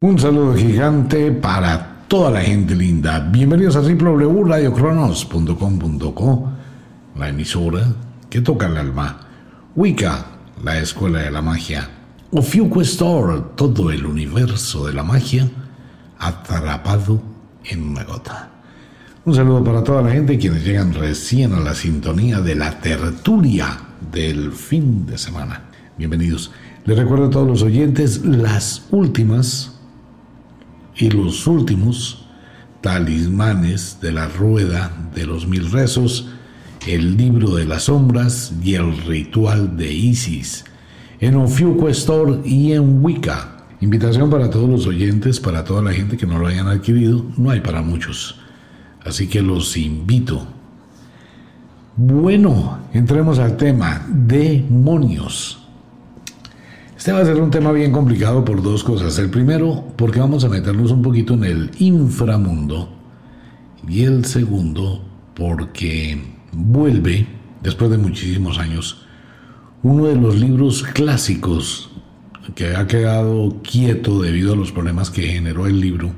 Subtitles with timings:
[0.00, 3.18] Un saludo gigante para toda la gente linda.
[3.18, 6.52] Bienvenidos a www.radiocronos.com.co,
[7.16, 7.96] la emisora
[8.30, 9.26] que toca el alma.
[9.74, 10.24] Wicca,
[10.62, 11.90] la escuela de la magia.
[12.30, 15.50] Ofiuquestor, todo el universo de la magia
[16.20, 17.20] atrapado
[17.64, 18.50] en una gota.
[19.24, 23.76] Un saludo para toda la gente quienes llegan recién a la sintonía de la tertulia
[24.12, 25.62] del fin de semana.
[25.96, 26.52] Bienvenidos.
[26.84, 29.74] Les recuerdo a todos los oyentes las últimas
[30.98, 32.26] y los últimos
[32.80, 36.28] talismanes de la rueda de los mil rezos,
[36.86, 40.64] el libro de las sombras y el ritual de Isis,
[41.20, 43.56] en Ofiuco Store y en Wicca.
[43.80, 47.50] Invitación para todos los oyentes, para toda la gente que no lo hayan adquirido, no
[47.50, 48.40] hay para muchos.
[49.04, 50.46] Así que los invito.
[51.96, 55.67] Bueno, entremos al tema, demonios.
[56.98, 59.16] Este va a ser un tema bien complicado por dos cosas.
[59.20, 62.88] El primero, porque vamos a meternos un poquito en el inframundo.
[63.86, 67.24] Y el segundo, porque vuelve,
[67.62, 69.06] después de muchísimos años,
[69.84, 71.88] uno de los libros clásicos
[72.56, 76.10] que ha quedado quieto debido a los problemas que generó el libro,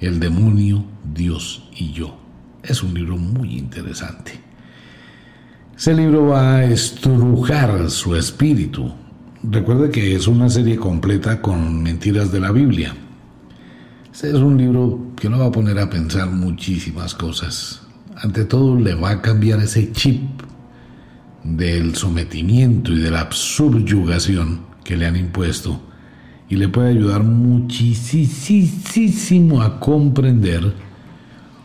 [0.00, 2.18] El demonio, Dios y yo.
[2.64, 4.32] Es un libro muy interesante.
[5.76, 8.92] Ese libro va a estrujar su espíritu,
[9.42, 12.94] Recuerde que es una serie completa con mentiras de la Biblia.
[14.12, 17.80] Este es un libro que lo va a poner a pensar muchísimas cosas.
[18.16, 20.42] Ante todo, le va a cambiar ese chip
[21.42, 25.80] del sometimiento y de la subyugación que le han impuesto
[26.50, 28.02] y le puede ayudar muchísimo
[29.62, 30.74] a comprender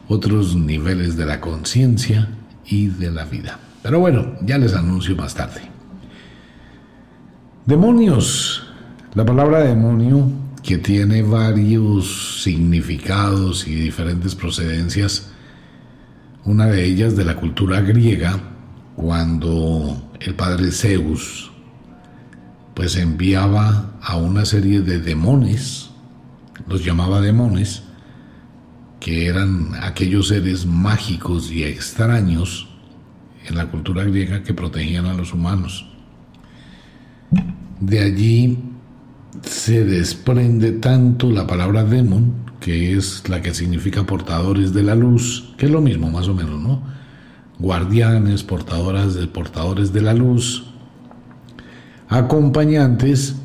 [0.08, 2.30] otros niveles de la conciencia
[2.66, 3.60] y de la vida.
[3.84, 5.75] Pero bueno, ya les anuncio más tarde.
[7.66, 8.62] Demonios.
[9.16, 10.30] La palabra demonio,
[10.62, 15.32] que tiene varios significados y diferentes procedencias,
[16.44, 18.40] una de ellas de la cultura griega,
[18.96, 21.52] cuando el padre Zeus
[22.76, 25.92] pues enviaba a una serie de demonios,
[26.68, 27.82] los llamaba demonios,
[29.00, 32.70] que eran aquellos seres mágicos y extraños
[33.44, 35.90] en la cultura griega que protegían a los humanos.
[37.80, 38.58] De allí
[39.44, 45.54] se desprende tanto la palabra demon, que es la que significa portadores de la luz,
[45.58, 46.82] que es lo mismo más o menos, ¿no?
[47.60, 50.66] Guardianes, portadoras de portadores de la luz,
[52.10, 53.36] acompañantes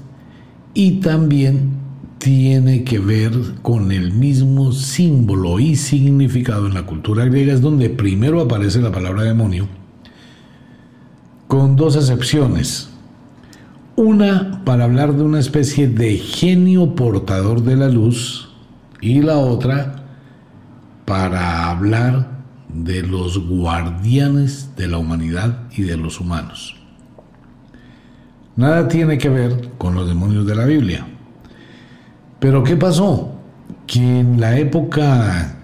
[0.74, 1.80] y también
[2.18, 7.88] tiene que ver con el mismo símbolo y significado en la cultura griega, es donde
[7.88, 9.68] primero aparece la palabra demonio,
[11.46, 12.89] con dos excepciones.
[13.96, 18.50] Una para hablar de una especie de genio portador de la luz
[19.00, 20.04] y la otra
[21.04, 26.76] para hablar de los guardianes de la humanidad y de los humanos.
[28.56, 31.06] Nada tiene que ver con los demonios de la Biblia.
[32.38, 33.32] Pero ¿qué pasó?
[33.86, 35.56] Que en la época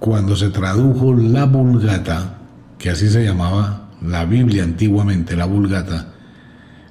[0.00, 2.38] cuando se tradujo la Vulgata,
[2.78, 6.14] que así se llamaba la Biblia antiguamente, la Vulgata,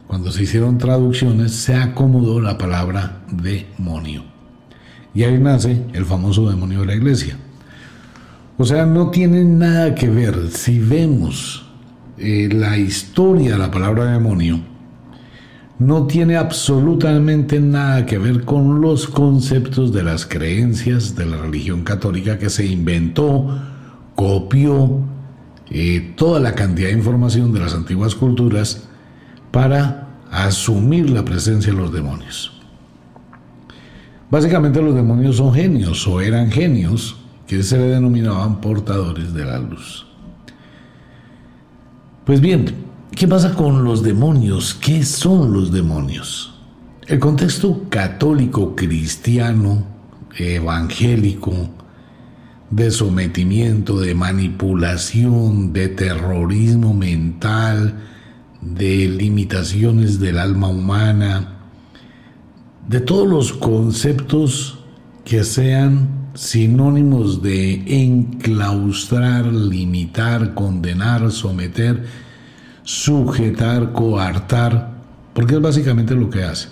[0.10, 4.24] cuando se hicieron traducciones, se acomodó la palabra demonio.
[5.14, 7.38] Y ahí nace el famoso demonio de la iglesia.
[8.58, 10.50] O sea, no tiene nada que ver.
[10.50, 11.64] Si vemos
[12.18, 14.60] eh, la historia de la palabra demonio,
[15.78, 21.84] no tiene absolutamente nada que ver con los conceptos de las creencias de la religión
[21.84, 23.62] católica que se inventó,
[24.16, 25.02] copió
[25.70, 28.89] eh, toda la cantidad de información de las antiguas culturas
[29.52, 32.54] para asumir la presencia de los demonios.
[34.30, 37.16] Básicamente los demonios son genios o eran genios
[37.48, 40.06] que se le denominaban portadores de la luz.
[42.26, 42.76] Pues bien,
[43.16, 44.76] ¿qué pasa con los demonios?
[44.76, 46.54] ¿Qué son los demonios?
[47.08, 49.84] El contexto católico, cristiano,
[50.38, 51.52] evangélico,
[52.70, 57.96] de sometimiento, de manipulación, de terrorismo mental,
[58.62, 61.56] de limitaciones del alma humana,
[62.88, 64.80] de todos los conceptos
[65.24, 72.06] que sean sinónimos de enclaustrar, limitar, condenar, someter,
[72.84, 75.00] sujetar, coartar,
[75.34, 76.70] porque es básicamente lo que hace.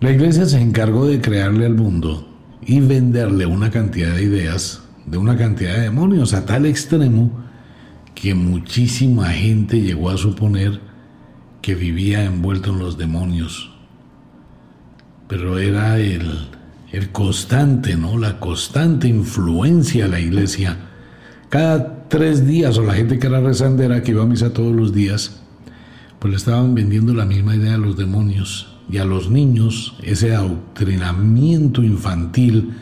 [0.00, 2.28] La iglesia se encargó de crearle al mundo
[2.62, 7.45] y venderle una cantidad de ideas, de una cantidad de demonios a tal extremo
[8.16, 10.80] que muchísima gente llegó a suponer
[11.60, 13.70] que vivía envuelto en los demonios.
[15.28, 16.48] pero era el,
[16.92, 18.16] el constante, ¿no?
[18.16, 20.76] La constante influencia de la iglesia.
[21.50, 24.94] Cada tres días, o la gente que era rezandera, que iba a misa todos los
[24.94, 25.42] días,
[26.20, 30.34] pues le estaban vendiendo la misma idea a los demonios y a los niños, ese
[30.34, 32.74] adoctrinamiento infantil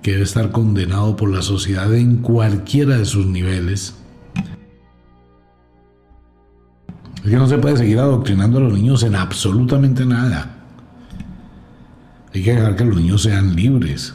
[0.00, 3.99] que debe estar condenado por la sociedad en cualquiera de sus niveles.
[7.24, 10.56] Es que no se puede seguir adoctrinando a los niños en absolutamente nada.
[12.32, 14.14] Hay que dejar que los niños sean libres.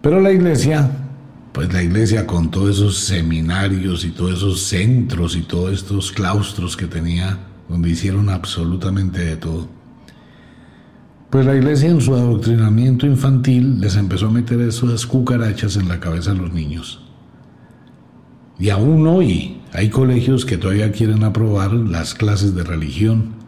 [0.00, 0.90] Pero la iglesia,
[1.52, 6.76] pues la iglesia con todos esos seminarios y todos esos centros y todos estos claustros
[6.76, 9.68] que tenía, donde hicieron absolutamente de todo.
[11.30, 16.00] Pues la iglesia en su adoctrinamiento infantil les empezó a meter esas cucarachas en la
[16.00, 17.02] cabeza a los niños.
[18.58, 23.44] Y aún hoy hay colegios que todavía quieren aprobar las clases de religión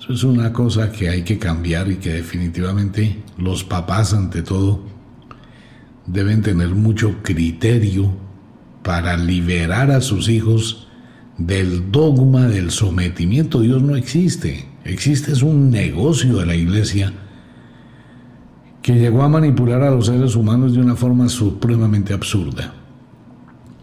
[0.00, 4.82] eso es una cosa que hay que cambiar y que definitivamente los papás ante todo
[6.06, 8.10] deben tener mucho criterio
[8.82, 10.88] para liberar a sus hijos
[11.36, 13.60] del dogma del sometimiento.
[13.60, 14.64] Dios no existe.
[14.84, 17.12] Existe es un negocio de la iglesia
[18.80, 22.79] que llegó a manipular a los seres humanos de una forma supremamente absurda.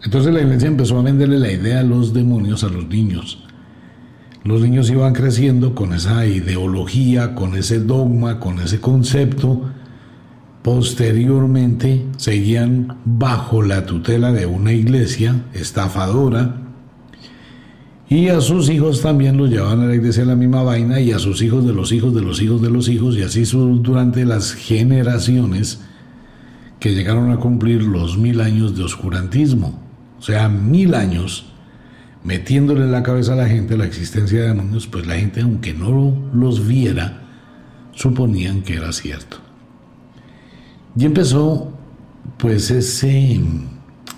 [0.08, 3.44] Entonces la iglesia empezó a venderle la idea a los demonios a los niños.
[4.42, 9.68] Los niños iban creciendo con esa ideología, con ese dogma, con ese concepto.
[10.62, 16.56] Posteriormente seguían bajo la tutela de una iglesia estafadora
[18.08, 21.18] y a sus hijos también los llevaban a la iglesia la misma vaina y a
[21.18, 24.54] sus hijos de los hijos de los hijos de los hijos y así durante las
[24.54, 25.82] generaciones
[26.80, 29.87] que llegaron a cumplir los mil años de oscurantismo.
[30.18, 31.52] O sea, mil años
[32.24, 35.72] metiéndole en la cabeza a la gente la existencia de demonios, pues la gente, aunque
[35.72, 37.22] no los viera,
[37.94, 39.38] suponían que era cierto.
[40.96, 41.72] Y empezó,
[42.36, 43.40] pues, ese,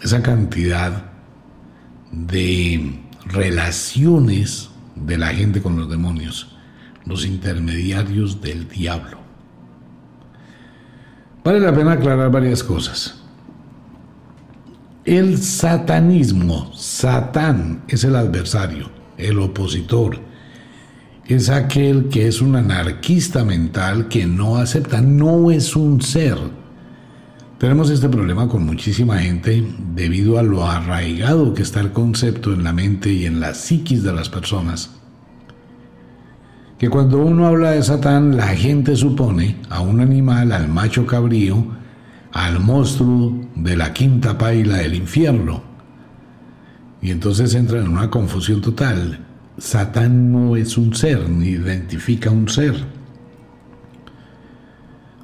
[0.03, 1.11] esa cantidad
[2.11, 6.57] de relaciones de la gente con los demonios,
[7.05, 9.19] los intermediarios del diablo.
[11.45, 13.20] Vale la pena aclarar varias cosas.
[15.07, 20.19] El satanismo, Satán es el adversario, el opositor.
[21.27, 26.37] Es aquel que es un anarquista mental que no acepta, no es un ser.
[27.57, 29.65] Tenemos este problema con muchísima gente
[29.95, 34.03] debido a lo arraigado que está el concepto en la mente y en la psiquis
[34.03, 34.91] de las personas.
[36.79, 41.80] Que cuando uno habla de Satán, la gente supone a un animal, al macho cabrío,
[42.33, 45.63] al monstruo de la quinta paila del infierno.
[47.03, 49.19] Y entonces entra en una confusión total.
[49.59, 52.75] Satán no es un ser, ni identifica un ser.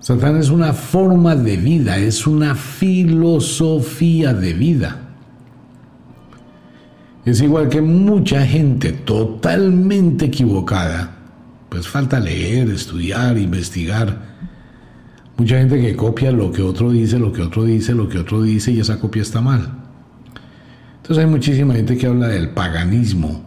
[0.01, 5.03] Satán es una forma de vida, es una filosofía de vida.
[7.25, 11.17] Es igual que mucha gente totalmente equivocada,
[11.69, 14.37] pues falta leer, estudiar, investigar
[15.39, 18.43] Mucha gente que copia lo que otro dice, lo que otro dice, lo que otro
[18.43, 19.71] dice y esa copia está mal.
[20.97, 23.43] Entonces hay muchísima gente que habla del paganismo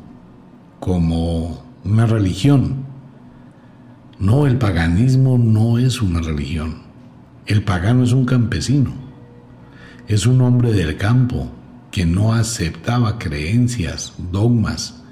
[0.80, 2.86] como una religión.
[4.20, 6.76] No, el paganismo no es una religión.
[7.46, 8.94] El pagano es un campesino.
[10.08, 11.50] Es un hombre del campo
[11.92, 15.04] que no aceptaba creencias, dogmas,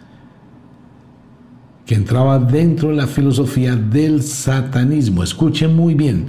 [1.85, 5.23] que entraba dentro de la filosofía del satanismo.
[5.23, 6.27] Escuchen muy bien,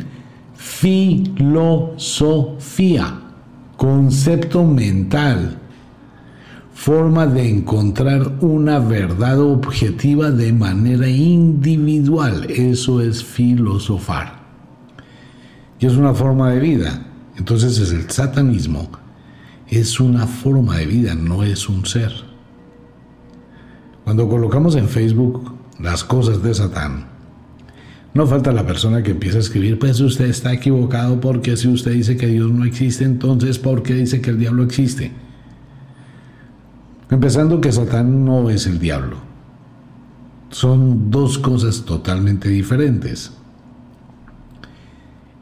[0.58, 1.94] filosofía,
[3.76, 5.56] concepto mental,
[6.74, 12.50] forma de encontrar una verdad objetiva de manera individual.
[12.50, 14.40] Eso es filosofar.
[15.78, 17.06] Y es una forma de vida.
[17.36, 18.90] Entonces es el satanismo.
[19.68, 22.12] Es una forma de vida, no es un ser.
[24.02, 27.17] Cuando colocamos en Facebook las cosas de Satán,
[28.14, 31.92] no falta la persona que empieza a escribir, pues usted está equivocado porque si usted
[31.92, 35.12] dice que Dios no existe, entonces ¿por qué dice que el diablo existe?
[37.10, 39.16] Empezando que Satán no es el diablo.
[40.50, 43.32] Son dos cosas totalmente diferentes.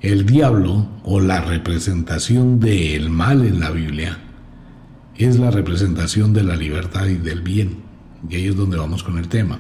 [0.01, 4.19] El diablo o la representación del mal en la Biblia
[5.17, 7.79] es la representación de la libertad y del bien.
[8.29, 9.59] Y ahí es donde vamos con el tema.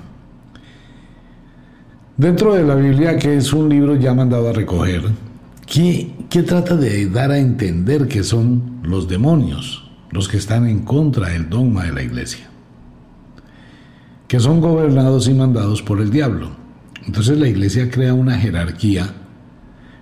[2.17, 5.03] Dentro de la Biblia, que es un libro ya mandado a recoger,
[5.67, 6.15] ¿qué,
[6.47, 11.51] trata de dar a entender que son los demonios, los que están en contra del
[11.51, 12.49] dogma de la iglesia?
[14.29, 16.53] Que son gobernados y mandados por el diablo.
[17.07, 19.13] Entonces la iglesia crea una jerarquía,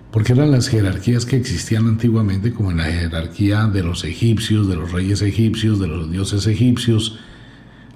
[0.09, 4.77] porque eran las jerarquías que existían antiguamente, como en la jerarquía de los egipcios, de
[4.77, 7.19] los reyes egipcios, de los dioses egipcios,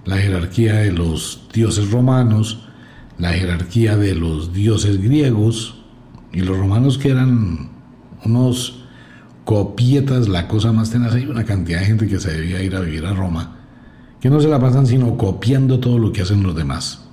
[0.03, 2.68] la jerarquía de los dioses romanos,
[3.19, 5.75] la jerarquía de los dioses griegos,
[6.31, 7.69] y los romanos que eran
[8.23, 8.85] unos
[9.45, 12.81] copietas, la cosa más tenaz, hay una cantidad de gente que se debía ir a
[12.81, 13.57] vivir a Roma,
[14.19, 17.05] que no se la pasan sino copiando todo lo que hacen los demás.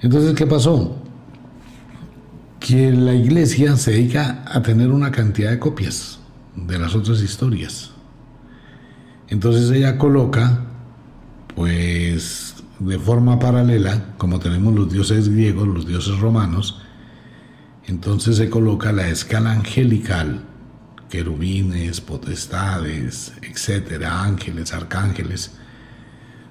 [0.00, 1.00] Entonces, ¿qué pasó?
[2.58, 6.18] Que la iglesia se dedica a tener una cantidad de copias
[6.56, 7.92] de las otras historias.
[9.28, 10.64] Entonces ella coloca,
[11.54, 12.51] pues,
[12.86, 16.82] de forma paralela, como tenemos los dioses griegos, los dioses romanos,
[17.86, 20.44] entonces se coloca la escala angelical,
[21.08, 25.52] querubines, potestades, etcétera, ángeles, arcángeles,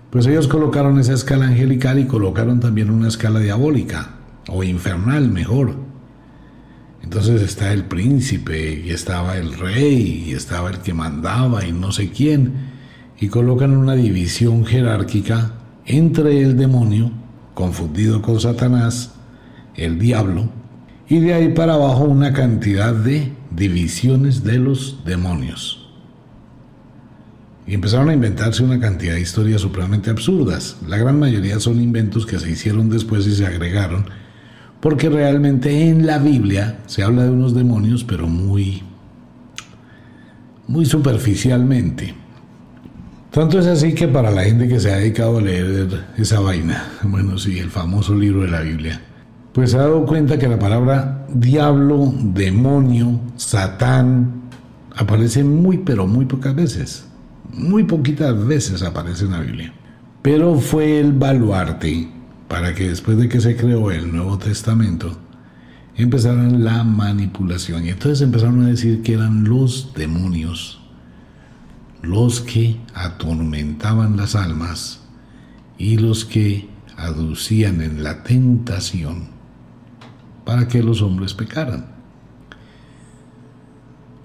[0.10, 4.16] pues ellos colocaron esa escala angelical y colocaron también una escala diabólica,
[4.48, 5.76] o infernal mejor.
[7.02, 11.92] Entonces está el príncipe, y estaba el rey, y estaba el que mandaba, y no
[11.92, 12.72] sé quién,
[13.20, 15.61] y colocan una división jerárquica
[15.98, 17.12] entre el demonio,
[17.54, 19.14] confundido con Satanás,
[19.76, 20.50] el diablo,
[21.08, 25.82] y de ahí para abajo una cantidad de divisiones de los demonios
[27.72, 30.78] y empezaron a inventarse una cantidad de historias supremamente absurdas.
[30.88, 34.06] La gran mayoría son inventos que se hicieron después y se agregaron,
[34.80, 38.84] porque realmente en la Biblia se habla de unos demonios, pero muy,
[40.68, 42.16] muy superficialmente.
[43.32, 46.92] Tanto es así que para la gente que se ha dedicado a leer esa vaina,
[47.04, 49.02] bueno, sí, el famoso libro de la Biblia,
[49.54, 54.50] pues se ha dado cuenta que la palabra diablo, demonio, satán,
[54.96, 57.06] aparece muy, pero muy pocas veces
[57.54, 59.74] muy poquitas veces aparece en la Biblia.
[60.22, 62.10] Pero fue el baluarte
[62.48, 65.18] para que después de que se creó el Nuevo Testamento,
[65.96, 67.86] empezaran la manipulación.
[67.86, 70.81] Y entonces empezaron a decir que eran los demonios
[72.02, 75.02] los que atormentaban las almas
[75.78, 79.30] y los que aducían en la tentación
[80.46, 81.92] para que los hombres pecaran.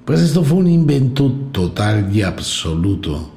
[0.05, 3.33] Pues esto fue un invento total y absoluto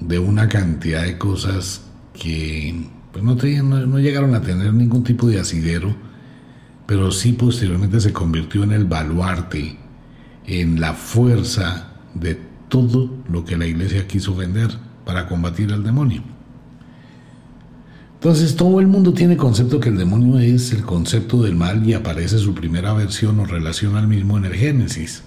[0.00, 1.82] de una cantidad de cosas
[2.14, 3.34] que pues no,
[3.86, 5.94] no, llegaron a tener ningún tipo de asidero,
[6.86, 9.76] pero sí posteriormente se convirtió en el baluarte,
[10.46, 14.70] en la fuerza de todo lo que la iglesia quiso vender
[15.04, 16.22] para combatir al demonio.
[18.14, 21.94] Entonces todo el mundo tiene concepto que el demonio es el concepto del mal y
[21.94, 25.22] aparece su primera versión o relación al mismo en el Génesis.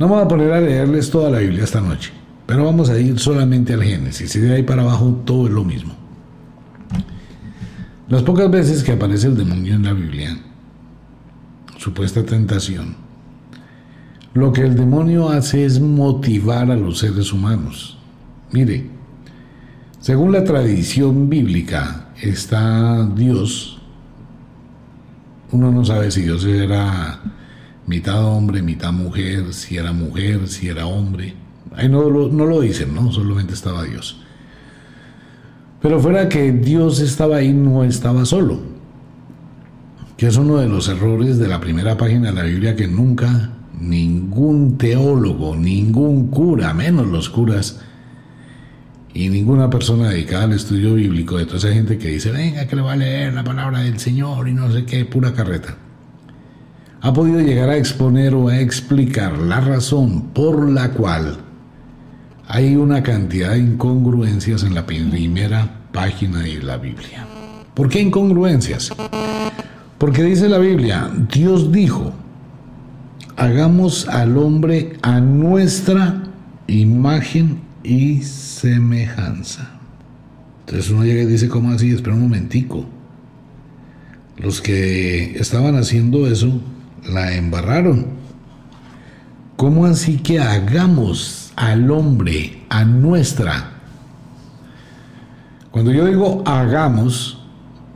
[0.00, 2.10] No vamos a poner a leerles toda la Biblia esta noche,
[2.44, 5.64] pero vamos a ir solamente al Génesis y de ahí para abajo todo es lo
[5.64, 5.94] mismo.
[8.08, 10.36] Las pocas veces que aparece el demonio en la Biblia,
[11.78, 12.96] supuesta tentación,
[14.34, 17.98] lo que el demonio hace es motivar a los seres humanos.
[18.50, 18.86] Mire,
[20.00, 23.80] según la tradición bíblica, está Dios.
[25.50, 27.20] Uno no sabe si Dios era
[27.86, 31.34] mitad hombre, mitad mujer, si era mujer, si era hombre.
[31.74, 33.12] Ahí no lo, dicen, ¿no?
[33.12, 34.20] Solamente estaba Dios.
[35.80, 38.60] Pero fuera que Dios estaba ahí, no estaba solo.
[40.16, 43.50] Que es uno de los errores de la primera página de la Biblia que nunca
[43.82, 47.80] ningún teólogo, ningún cura, menos los curas,
[49.14, 52.76] y ninguna persona dedicada al estudio bíblico, de toda esa gente que dice, venga, que
[52.76, 55.76] le va a leer la palabra del Señor y no sé qué, pura carreta
[57.02, 61.36] ha podido llegar a exponer o a explicar la razón por la cual
[62.46, 67.26] hay una cantidad de incongruencias en la primera página de la Biblia.
[67.74, 68.92] ¿Por qué incongruencias?
[69.98, 72.12] Porque dice la Biblia, Dios dijo,
[73.36, 76.24] hagamos al hombre a nuestra
[76.66, 79.70] imagen y semejanza.
[80.60, 81.90] Entonces uno llega y dice, ¿cómo así?
[81.90, 82.86] Espera un momentico.
[84.38, 86.60] Los que estaban haciendo eso
[87.04, 88.06] la embarraron.
[89.56, 93.70] ¿Cómo así que hagamos al hombre a nuestra?
[95.70, 97.38] Cuando yo digo hagamos,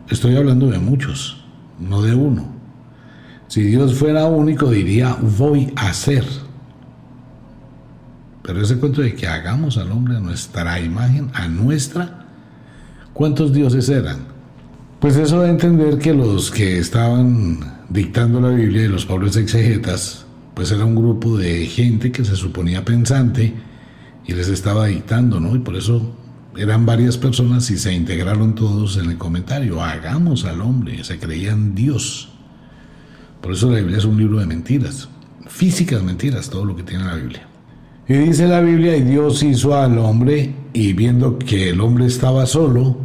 [0.08, 1.44] estoy hablando de muchos,
[1.78, 2.55] no de uno.
[3.48, 6.24] Si Dios fuera único, diría voy a hacer.
[8.42, 12.26] Pero ese cuento de que hagamos al hombre a nuestra imagen, a nuestra,
[13.12, 14.18] ¿cuántos dioses eran?
[15.00, 20.26] Pues eso de entender que los que estaban dictando la Biblia y los pobres exegetas,
[20.54, 23.52] pues era un grupo de gente que se suponía pensante
[24.26, 25.54] y les estaba dictando, ¿no?
[25.54, 26.14] Y por eso
[26.56, 29.82] eran varias personas y se integraron todos en el comentario.
[29.82, 32.35] Hagamos al hombre, se creían Dios.
[33.46, 35.08] Por eso la Biblia es un libro de mentiras,
[35.46, 37.46] físicas mentiras, todo lo que tiene la Biblia.
[38.08, 42.44] Y dice la Biblia, y Dios hizo al hombre, y viendo que el hombre estaba
[42.46, 42.96] solo,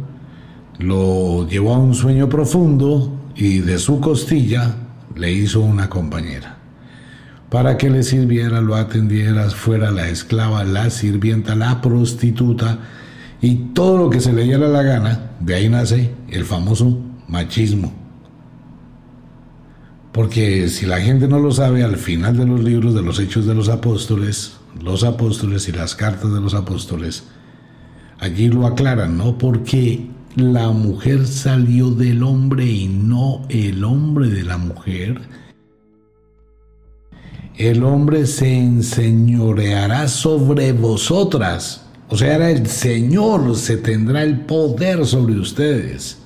[0.80, 4.74] lo llevó a un sueño profundo, y de su costilla
[5.14, 6.58] le hizo una compañera
[7.48, 12.80] para que le sirviera, lo atendiera, fuera la esclava, la sirvienta, la prostituta
[13.40, 18.01] y todo lo que se le diera la gana, de ahí nace el famoso machismo.
[20.12, 23.46] Porque si la gente no lo sabe, al final de los libros de los hechos
[23.46, 27.24] de los apóstoles, los apóstoles y las cartas de los apóstoles,
[28.18, 29.38] allí lo aclaran, ¿no?
[29.38, 35.20] Porque la mujer salió del hombre y no el hombre de la mujer
[37.56, 41.82] el hombre se enseñoreará sobre vosotras.
[42.08, 46.18] O sea, el Señor se tendrá el poder sobre ustedes.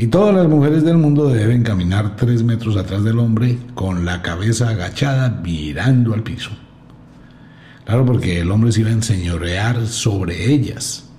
[0.00, 4.22] Y todas las mujeres del mundo deben caminar tres metros atrás del hombre con la
[4.22, 6.50] cabeza agachada mirando al piso.
[7.84, 11.10] Claro, porque el hombre se iba a enseñorear sobre ellas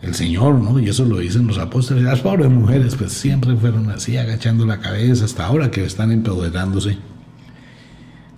[0.00, 0.80] el Señor, ¿no?
[0.80, 2.04] Y eso lo dicen los apóstoles.
[2.04, 6.96] Las pobres mujeres, pues siempre fueron así, agachando la cabeza hasta ahora que están empoderándose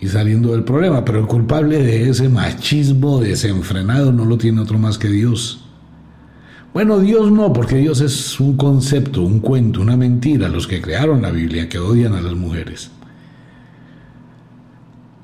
[0.00, 1.04] y saliendo del problema.
[1.04, 5.61] Pero el culpable de ese machismo desenfrenado no lo tiene otro más que Dios.
[6.72, 11.20] Bueno, Dios no, porque Dios es un concepto, un cuento, una mentira, los que crearon
[11.20, 12.90] la Biblia, que odian a las mujeres.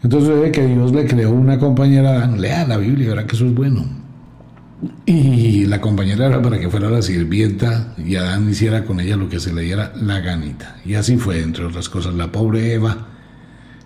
[0.02, 3.54] Entonces ve que Dios le creó una compañera, lea la Biblia, verá que eso es
[3.54, 3.84] bueno.
[5.06, 9.28] Y la compañera era para que fuera la sirvienta y Adán hiciera con ella lo
[9.28, 10.76] que se le diera la ganita.
[10.84, 12.14] Y así fue, entre otras cosas.
[12.14, 13.08] La pobre Eva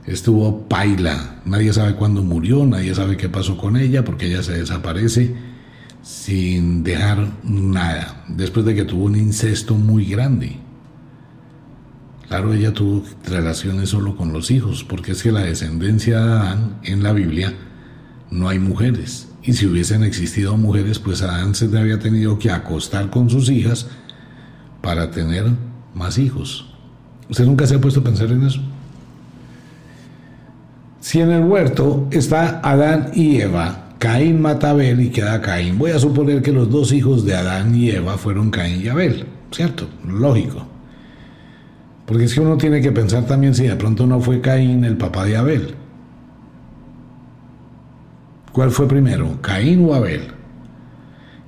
[0.04, 1.36] estuvo paila.
[1.46, 5.34] Nadie sabe cuándo murió, nadie sabe qué pasó con ella porque ella se desaparece
[6.02, 8.24] sin dejar nada.
[8.28, 10.58] Después de que tuvo un incesto muy grande.
[12.28, 16.78] Claro, ella tuvo relaciones solo con los hijos, porque es que la descendencia de Adán
[16.82, 17.52] en la Biblia
[18.30, 23.10] no hay mujeres y si hubiesen existido mujeres, pues Adán se había tenido que acostar
[23.10, 23.88] con sus hijas
[24.80, 25.46] para tener
[25.94, 26.72] más hijos.
[27.28, 28.60] ¿Usted nunca se ha puesto a pensar en eso?
[31.00, 35.78] Si en el huerto está Adán y Eva, Caín mata a Abel y queda Caín.
[35.78, 39.26] Voy a suponer que los dos hijos de Adán y Eva fueron Caín y Abel,
[39.52, 39.86] ¿cierto?
[40.04, 40.66] Lógico.
[42.04, 44.96] Porque es que uno tiene que pensar también si de pronto no fue Caín el
[44.96, 45.76] papá de Abel.
[48.50, 50.32] ¿Cuál fue primero, Caín o Abel?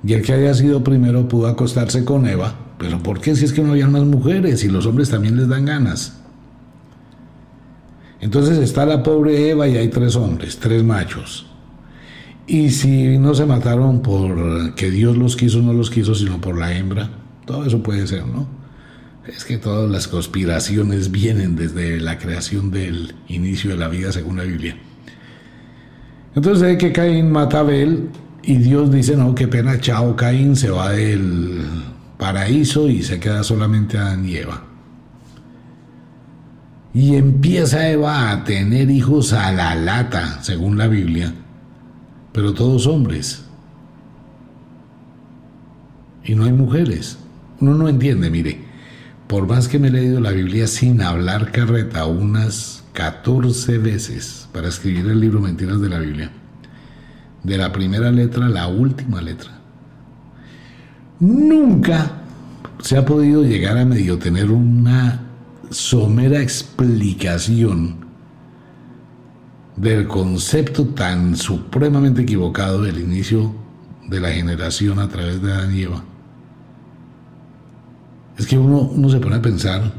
[0.05, 3.51] Y el que haya sido primero pudo acostarse con Eva, pero ¿por qué si es
[3.51, 6.21] que no había más mujeres y los hombres también les dan ganas?
[8.21, 11.47] Entonces está la pobre Eva y hay tres hombres, tres machos.
[12.47, 16.57] Y si no se mataron por que Dios los quiso no los quiso, sino por
[16.57, 17.09] la hembra,
[17.45, 18.47] todo eso puede ser, ¿no?
[19.25, 24.37] Es que todas las conspiraciones vienen desde la creación del inicio de la vida según
[24.37, 24.77] la Biblia.
[26.35, 28.09] Entonces ve que Caín mata a Abel
[28.43, 31.63] y Dios dice, no, qué pena, chao, Caín se va del
[32.17, 34.63] paraíso y se queda solamente Adán y Eva.
[36.93, 41.33] Y empieza Eva a tener hijos a la lata, según la Biblia,
[42.35, 43.45] pero todos hombres.
[46.25, 47.17] Y no hay mujeres.
[47.61, 48.59] Uno no entiende, mire,
[49.27, 54.67] por más que me he leído la Biblia sin hablar carreta unas 14 veces para
[54.67, 56.31] escribir el libro Mentiras de la Biblia.
[57.41, 59.51] De la primera letra a la última letra.
[61.21, 62.21] Nunca
[62.81, 65.21] se ha podido llegar a medio tener una
[65.69, 68.04] somera explicación
[69.77, 73.53] del concepto tan supremamente equivocado del inicio
[74.07, 76.03] de la generación a través de Adán y Eva.
[78.37, 79.91] Es que uno, uno se pone a pensar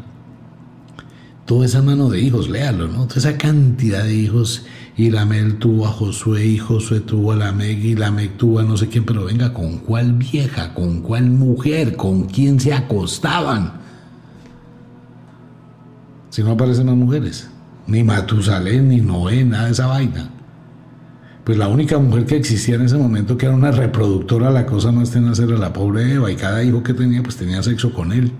[1.47, 3.07] toda esa mano de hijos, léalo, ¿no?
[3.07, 4.67] Toda esa cantidad de hijos.
[4.97, 8.77] Y Lamel tuvo a Josué, y Josué tuvo a Lameg, y Lameg tuvo a no
[8.77, 10.75] sé quién, pero venga, ¿con cuál vieja?
[10.75, 11.97] ¿Con cuál mujer?
[11.97, 13.75] ¿Con quién se acostaban?
[16.31, 17.49] Si no aparecen más mujeres.
[17.87, 20.31] Ni Matusalén, ni Noé, nada de esa vaina.
[21.44, 24.90] Pues la única mujer que existía en ese momento, que era una reproductora, la cosa
[24.90, 28.12] más tenaz era la pobre Eva, y cada hijo que tenía, pues tenía sexo con
[28.12, 28.33] él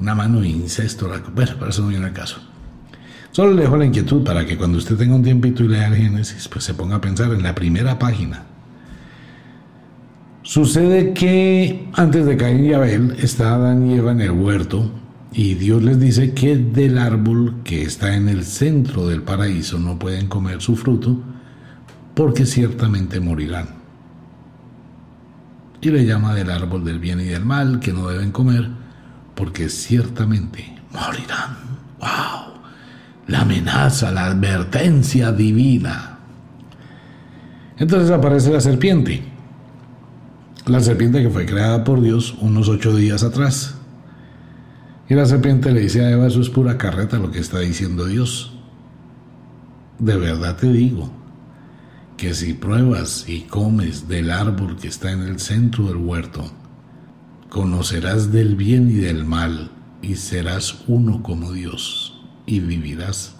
[0.00, 1.08] una mano de incesto.
[1.34, 2.40] Bueno, para eso no viene el caso.
[3.32, 5.94] Solo le dejo la inquietud para que cuando usted tenga un tiempito y lea el
[5.94, 8.42] Génesis, pues se ponga a pensar en la primera página.
[10.42, 14.90] Sucede que antes de Caín y Abel está Adán y Eva en el huerto
[15.32, 19.98] y Dios les dice que del árbol que está en el centro del paraíso no
[19.98, 21.22] pueden comer su fruto
[22.14, 23.68] porque ciertamente morirán.
[25.80, 28.68] Y le llama del árbol del bien y del mal que no deben comer,
[29.34, 31.56] porque ciertamente morirán.
[32.00, 32.60] ¡Wow!
[33.28, 36.18] La amenaza, la advertencia divina.
[37.78, 39.22] Entonces aparece la serpiente.
[40.66, 43.79] La serpiente que fue creada por Dios unos ocho días atrás.
[45.10, 48.06] Y la serpiente le dice a Eva, eso es pura carreta lo que está diciendo
[48.06, 48.52] Dios.
[49.98, 51.10] De verdad te digo
[52.16, 56.44] que si pruebas y comes del árbol que está en el centro del huerto,
[57.48, 63.34] conocerás del bien y del mal y serás uno como Dios y vivirás.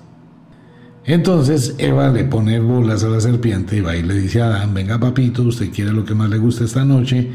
[1.04, 4.74] Entonces Eva le pone bolas a la serpiente y va y le dice a Adán,
[4.74, 7.30] venga papito, usted quiere lo que más le gusta esta noche,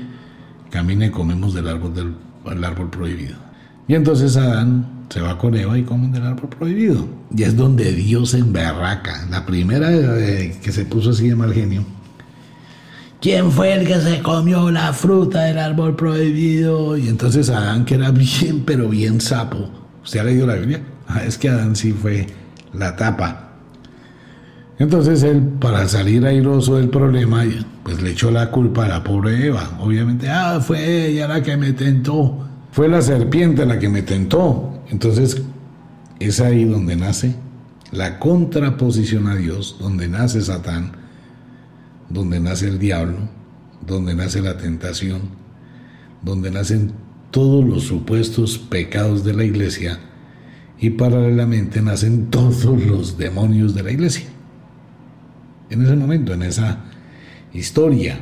[0.71, 3.44] camine comemos del árbol, del árbol prohibido.
[3.87, 7.07] Y entonces Adán se va con Eva y comen del árbol prohibido.
[7.35, 9.27] Y es donde Dios se emberraca.
[9.29, 11.83] La primera que se puso así de mal genio.
[13.21, 16.97] ¿Quién fue el que se comió la fruta del árbol prohibido?
[16.97, 19.69] Y entonces Adán, que era bien, pero bien sapo.
[20.03, 20.81] ¿Usted ha leído la Biblia?
[21.07, 22.27] Ah, es que Adán sí fue
[22.73, 23.53] la tapa.
[24.77, 27.43] Entonces él, para salir airoso del problema,
[27.83, 29.77] pues le echó la culpa a la pobre Eva.
[29.79, 32.45] Obviamente, ah, fue ella la que me tentó.
[32.75, 34.81] Fue la serpiente la que me tentó.
[34.89, 35.41] Entonces,
[36.19, 37.33] es ahí donde nace
[37.93, 40.91] la contraposición a Dios, donde nace Satán,
[42.09, 43.15] donde nace el diablo,
[43.87, 45.21] donde nace la tentación,
[46.21, 46.91] donde nacen
[47.31, 49.97] todos los supuestos pecados de la iglesia
[50.77, 54.25] y paralelamente nacen todos los demonios de la iglesia.
[55.69, 56.83] En ese momento, en esa
[57.53, 58.19] historia.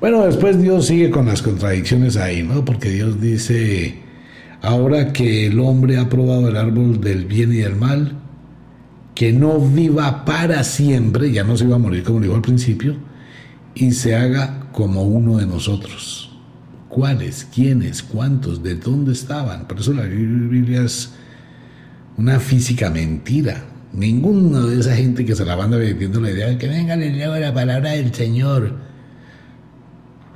[0.00, 2.64] Bueno, después Dios sigue con las contradicciones ahí, ¿no?
[2.64, 3.94] Porque Dios dice,
[4.60, 8.18] ahora que el hombre ha probado el árbol del bien y del mal,
[9.14, 12.96] que no viva para siempre, ya no se iba a morir como dijo al principio,
[13.74, 16.30] y se haga como uno de nosotros.
[16.88, 17.44] ¿Cuáles?
[17.52, 18.02] ¿Quiénes?
[18.02, 18.62] ¿Cuántos?
[18.62, 19.66] ¿De dónde estaban?
[19.66, 21.12] Por eso la Biblia es
[22.16, 23.64] una física mentira.
[23.92, 27.12] Ninguno de esa gente que se la banda vendiendo la idea de que venga le
[27.12, 28.76] leo la palabra del Señor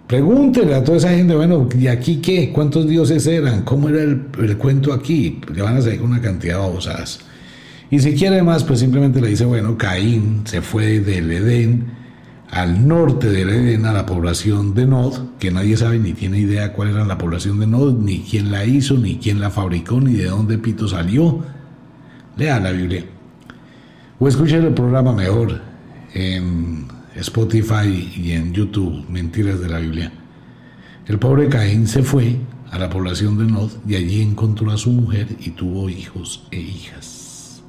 [0.09, 2.51] Pregúntele a toda esa gente, bueno, ¿y aquí qué?
[2.51, 3.61] ¿Cuántos dioses eran?
[3.62, 5.38] ¿Cómo era el, cuento aquí?
[5.55, 7.21] Le van a salir una cantidad de babosadas.
[7.90, 11.92] Y si quiere más, pues simplemente le dice, bueno, Caín se fue del Edén
[12.51, 16.73] al norte del Edén a la población de Nod, que nadie sabe ni tiene idea
[16.73, 20.14] cuál era la población de Nod, ni quién la hizo, ni quién la fabricó, ni
[20.14, 21.44] de dónde Pito salió.
[22.38, 23.05] Lea la Biblia.
[24.18, 25.61] O escuche el programa mejor
[26.14, 30.12] en Spotify y en YouTube, Mentiras de la Biblia.
[31.07, 32.37] El pobre Caín se fue
[32.70, 36.61] a la población de Nod y allí encontró a su mujer y tuvo hijos e
[36.61, 37.62] hijas.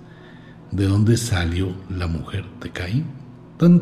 [0.71, 3.05] ¿De dónde salió la mujer de Caín?
[3.57, 3.81] Tan,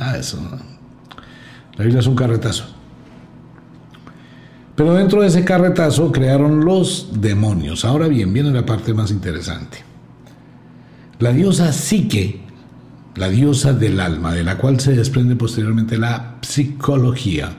[0.00, 0.38] Ah, eso.
[1.76, 2.64] La Biblia es un carretazo.
[4.74, 7.84] Pero dentro de ese carretazo crearon los demonios.
[7.84, 9.78] Ahora bien, viene la parte más interesante.
[11.20, 12.43] La diosa Psique
[13.16, 17.56] la diosa del alma, de la cual se desprende posteriormente la psicología.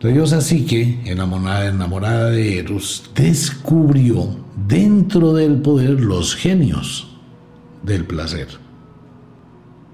[0.00, 7.18] La diosa Psique, enamorada, enamorada de Eros, descubrió dentro del poder los genios
[7.84, 8.48] del placer.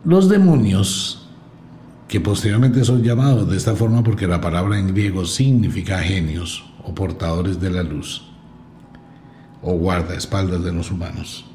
[0.05, 1.29] Los demonios,
[2.09, 6.95] que posteriormente son llamados de esta forma porque la palabra en griego significa genios o
[6.95, 8.25] portadores de la luz
[9.61, 11.48] o guardaespaldas de los humanos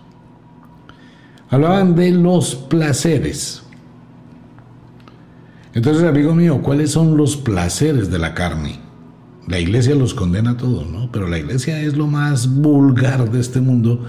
[1.53, 3.61] Hablaban de los placeres.
[5.75, 8.79] Entonces, amigo mío, ¿cuáles son los placeres de la carne?
[9.47, 11.11] La iglesia los condena a todos, ¿no?
[11.11, 14.03] Pero la iglesia es lo más vulgar de este mundo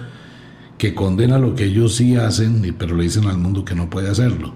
[0.78, 4.08] que condena lo que ellos sí hacen, pero le dicen al mundo que no puede
[4.08, 4.54] hacerlo.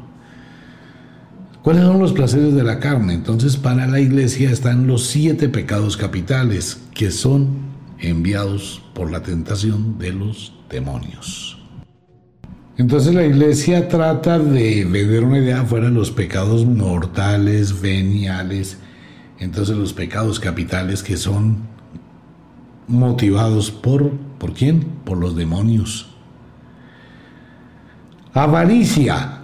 [1.62, 3.12] ¿Cuáles son los placeres de la carne?
[3.12, 7.48] Entonces, para la iglesia están los siete pecados capitales que son
[7.98, 11.57] enviados por la tentación de los demonios.
[12.78, 18.78] Entonces la iglesia trata de vender una idea fuera de los pecados mortales, veniales,
[19.40, 21.58] entonces los pecados capitales que son
[22.86, 24.84] motivados por, ¿por quién?
[25.04, 26.14] Por los demonios.
[28.32, 29.40] Avaricia.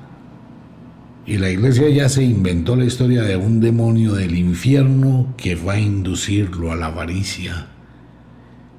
[1.27, 5.73] Y la iglesia ya se inventó la historia de un demonio del infierno que va
[5.73, 7.67] a inducirlo a la avaricia,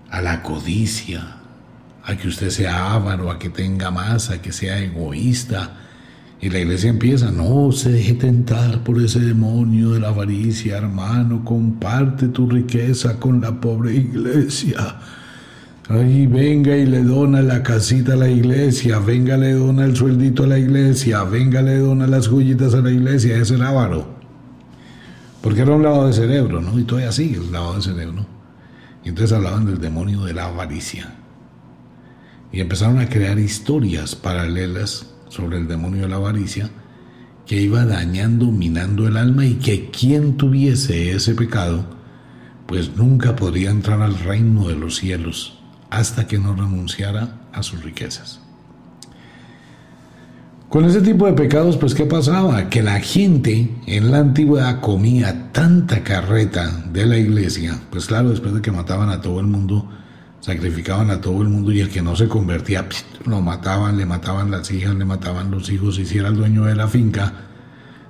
[0.10, 1.40] a la codicia,
[2.06, 5.78] a que usted sea avaro, a que tenga más, a que sea egoísta.
[6.40, 11.44] Y la iglesia empieza, no se deje tentar por ese demonio de la avaricia, hermano,
[11.44, 14.98] comparte tu riqueza con la pobre iglesia.
[15.90, 20.44] Ay, venga y le dona la casita a la iglesia, venga le dona el sueldito
[20.44, 24.16] a la iglesia, venga le dona las joyitas a la iglesia, ese era avaro.
[25.42, 26.78] Porque era un lavado de cerebro, ¿no?
[26.78, 28.26] Y todavía sigue el lavado de cerebro.
[29.04, 31.25] Y entonces hablaban del demonio de la avaricia.
[32.52, 36.70] Y empezaron a crear historias paralelas sobre el demonio de la avaricia
[37.46, 41.86] que iba dañando, minando el alma y que quien tuviese ese pecado,
[42.66, 47.84] pues nunca podría entrar al reino de los cielos hasta que no renunciara a sus
[47.84, 48.42] riquezas.
[50.70, 52.70] Con ese tipo de pecados, pues ¿qué pasaba?
[52.70, 58.54] Que la gente en la antigüedad comía tanta carreta de la iglesia, pues claro, después
[58.54, 59.88] de que mataban a todo el mundo,
[60.46, 62.88] sacrificaban a todo el mundo y el que no se convertía,
[63.26, 66.76] lo mataban, le mataban las hijas, le mataban los hijos, si era el dueño de
[66.76, 67.34] la finca,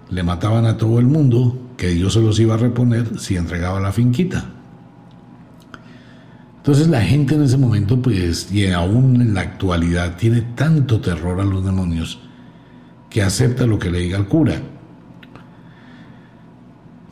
[0.09, 3.79] le mataban a todo el mundo, que Dios se los iba a reponer si entregaba
[3.79, 4.49] la finquita.
[6.57, 11.39] Entonces la gente en ese momento, pues, y aún en la actualidad, tiene tanto terror
[11.39, 12.19] a los demonios
[13.09, 14.61] que acepta lo que le diga el cura.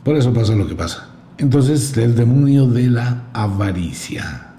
[0.02, 1.08] Por eso pasa lo que pasa.
[1.38, 4.50] Entonces el demonio de la avaricia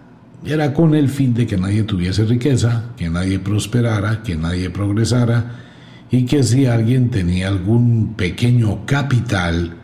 [0.45, 5.55] era con el fin de que nadie tuviese riqueza, que nadie prosperara, que nadie progresara
[6.11, 9.75] y que si alguien tenía algún pequeño capital,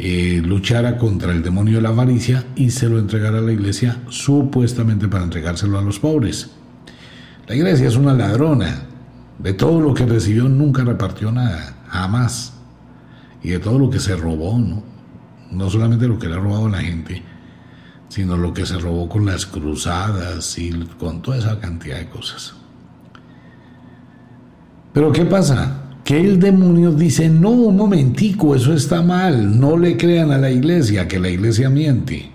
[0.00, 3.96] eh, luchara contra el demonio de la avaricia y se lo entregara a la iglesia
[4.08, 6.50] supuestamente para entregárselo a los pobres.
[7.48, 8.84] La iglesia es una ladrona.
[9.38, 12.54] De todo lo que recibió nunca repartió nada, jamás.
[13.42, 14.82] Y de todo lo que se robó, ¿no?
[15.50, 17.22] No solamente lo que le ha robado a la gente,
[18.08, 22.54] sino lo que se robó con las cruzadas y con toda esa cantidad de cosas.
[24.92, 25.88] Pero ¿qué pasa?
[26.08, 30.50] que el demonio dice, no, un momentico, eso está mal, no le crean a la
[30.50, 32.30] iglesia, que la iglesia miente.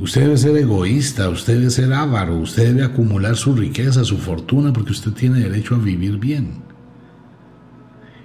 [0.00, 4.72] Usted debe ser egoísta, usted debe ser avaro, usted debe acumular su riqueza, su fortuna,
[4.72, 6.54] porque usted tiene derecho a vivir bien.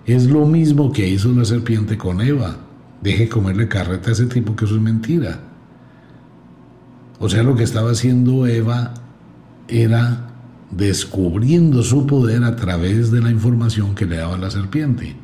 [0.07, 2.57] Es lo mismo que hizo la serpiente con Eva.
[3.03, 5.39] Deje comerle carreta a ese tipo, que eso es mentira.
[7.19, 8.93] O sea, lo que estaba haciendo Eva
[9.67, 10.29] era
[10.71, 15.15] descubriendo su poder a través de la información que le daba la serpiente.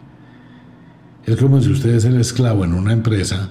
[1.25, 3.49] Es como si usted es el esclavo en una empresa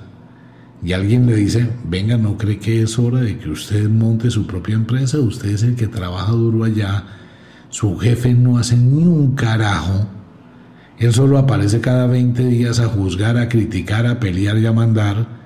[0.82, 4.46] y alguien le dice, venga, ¿no cree que es hora de que usted monte su
[4.46, 5.18] propia empresa?
[5.18, 7.04] Usted es el que trabaja duro allá,
[7.70, 10.06] su jefe no hace ni un carajo,
[10.98, 15.43] él solo aparece cada 20 días a juzgar, a criticar, a pelear y a mandar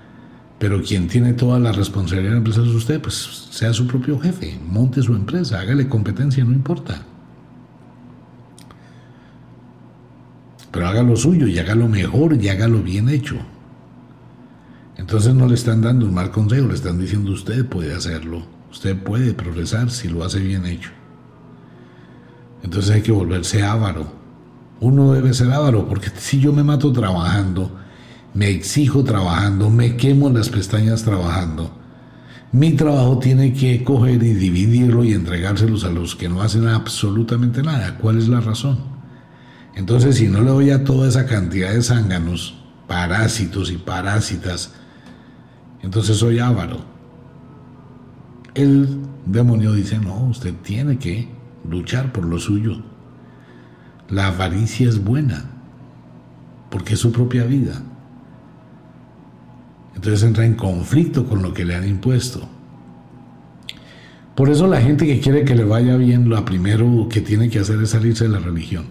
[0.58, 4.18] pero quien tiene toda la responsabilidad de la empresa es usted, pues sea su propio
[4.18, 7.02] jefe, monte su empresa, hágale competencia, no importa.
[10.72, 13.36] Pero haga lo suyo y hágalo mejor y hágalo bien hecho.
[14.96, 18.96] Entonces no le están dando un mal consejo, le están diciendo usted puede hacerlo, usted
[18.96, 20.90] puede progresar si lo hace bien hecho.
[22.64, 24.12] Entonces hay que volverse avaro.
[24.80, 27.70] Uno debe ser avaro, porque si yo me mato trabajando,
[28.38, 31.76] me exijo trabajando, me quemo las pestañas trabajando.
[32.52, 37.64] Mi trabajo tiene que coger y dividirlo y entregárselos a los que no hacen absolutamente
[37.64, 37.98] nada.
[37.98, 38.78] ¿Cuál es la razón?
[39.74, 44.72] Entonces, si no le doy a toda esa cantidad de zánganos, parásitos y parásitas,
[45.82, 46.84] entonces soy avaro.
[48.54, 51.28] El demonio dice, no, usted tiene que
[51.68, 52.84] luchar por lo suyo.
[54.08, 55.50] La avaricia es buena,
[56.70, 57.82] porque es su propia vida.
[59.98, 62.48] Entonces entra en conflicto con lo que le han impuesto.
[64.36, 67.58] Por eso la gente que quiere que le vaya bien, lo primero que tiene que
[67.58, 68.84] hacer es salirse de la religión.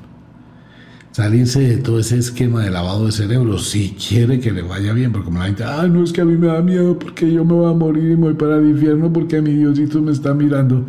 [1.13, 5.13] Salirse de todo ese esquema de lavado de cerebro, si quiere que le vaya bien,
[5.13, 7.45] porque como la gente, ay, no es que a mí me da miedo porque yo
[7.45, 10.33] me voy a morir y me voy para el infierno porque mi Diosito me está
[10.33, 10.83] mirando.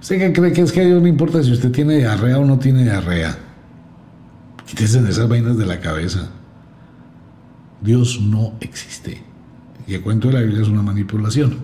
[0.00, 2.44] ¿Usted qué cree que es que a Dios no importa si usted tiene diarrea o
[2.44, 3.36] no tiene diarrea?
[4.64, 6.30] Quítese esas vainas de la cabeza.
[7.84, 9.22] Dios no existe.
[9.86, 11.58] Y el cuento de la Biblia es una manipulación.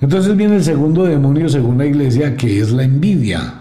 [0.00, 3.54] Entonces viene el segundo demonio según la iglesia, que es la envidia.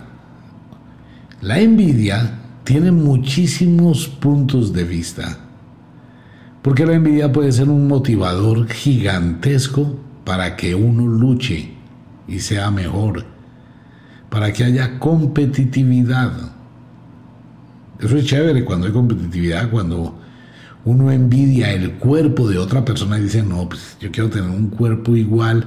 [1.41, 5.39] La envidia tiene muchísimos puntos de vista.
[6.61, 11.71] Porque la envidia puede ser un motivador gigantesco para que uno luche
[12.27, 13.25] y sea mejor,
[14.29, 16.31] para que haya competitividad.
[17.99, 20.24] Eso es chévere cuando hay competitividad, cuando
[20.85, 24.69] uno envidia el cuerpo de otra persona y dice, no, pues yo quiero tener un
[24.69, 25.65] cuerpo igual,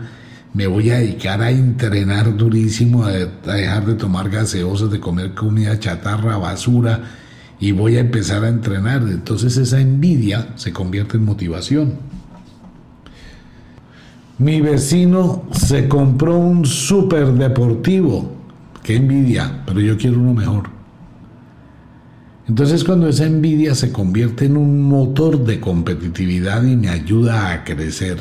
[0.54, 5.78] me voy a dedicar a entrenar durísimo, a, dejar de tomar gaseosas, de comer comida
[5.78, 7.02] chatarra, basura,
[7.60, 9.02] y voy a empezar a entrenar.
[9.02, 11.94] Entonces esa envidia se convierte en motivación.
[14.38, 18.36] Mi vecino se compró un super deportivo.
[18.84, 20.77] Qué envidia, pero yo quiero uno mejor.
[22.48, 27.62] Entonces cuando esa envidia se convierte en un motor de competitividad y me ayuda a
[27.62, 28.18] crecer.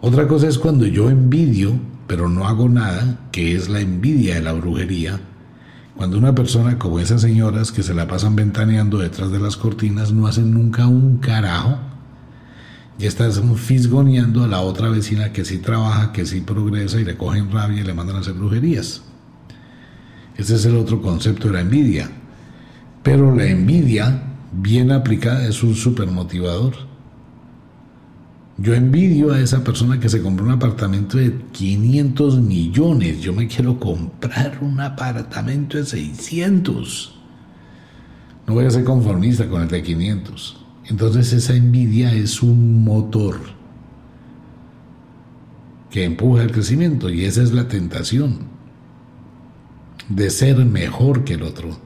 [0.00, 1.72] Otra cosa es cuando yo envidio,
[2.06, 5.18] pero no hago nada, que es la envidia de la brujería.
[5.96, 10.12] Cuando una persona como esas señoras que se la pasan ventaneando detrás de las cortinas
[10.12, 11.78] no hacen nunca un carajo,
[12.96, 17.16] ya estás fisgoneando a la otra vecina que sí trabaja, que sí progresa y le
[17.16, 19.02] cogen rabia y le mandan a hacer brujerías.
[20.36, 22.08] Ese es el otro concepto de la envidia.
[23.06, 26.74] Pero la envidia, bien aplicada, es un supermotivador.
[28.58, 33.20] Yo envidio a esa persona que se compró un apartamento de 500 millones.
[33.20, 37.16] Yo me quiero comprar un apartamento de 600.
[38.48, 40.64] No voy a ser conformista con el de 500.
[40.86, 43.36] Entonces esa envidia es un motor
[45.90, 48.48] que empuja el crecimiento y esa es la tentación
[50.08, 51.85] de ser mejor que el otro.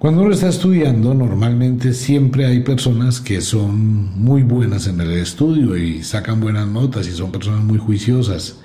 [0.00, 5.76] Cuando uno está estudiando, normalmente siempre hay personas que son muy buenas en el estudio
[5.76, 8.60] y sacan buenas notas y son personas muy juiciosas.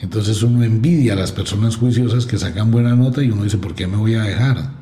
[0.00, 3.76] Entonces uno envidia a las personas juiciosas que sacan buena nota y uno dice, ¿por
[3.76, 4.72] qué me voy a dejar?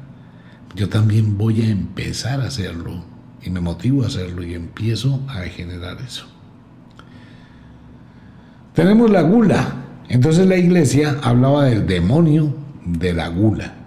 [0.75, 3.05] Yo también voy a empezar a hacerlo
[3.43, 6.25] y me motivo a hacerlo y empiezo a generar eso.
[8.73, 9.75] Tenemos la gula.
[10.09, 12.55] Entonces la iglesia hablaba del demonio
[12.87, 13.82] de la gula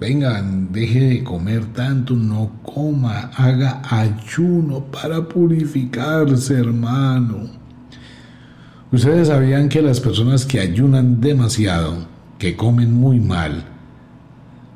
[0.00, 7.50] vengan, deje de comer tanto, no coma, haga ayuno para purificarse, hermano.
[8.92, 12.06] Ustedes sabían que las personas que ayunan demasiado,
[12.38, 13.64] que comen muy mal,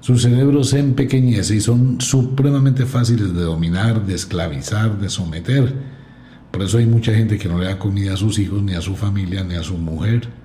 [0.00, 5.72] su cerebro se empequeñece y son supremamente fáciles de dominar, de esclavizar, de someter.
[6.50, 8.80] Por eso hay mucha gente que no le da comida a sus hijos, ni a
[8.80, 10.41] su familia, ni a su mujer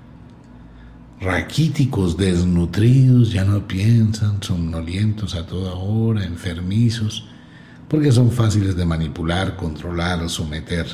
[1.20, 7.26] raquíticos, desnutridos, ya no piensan, somnolientos a toda hora, enfermizos,
[7.88, 10.86] porque son fáciles de manipular, controlar, someter.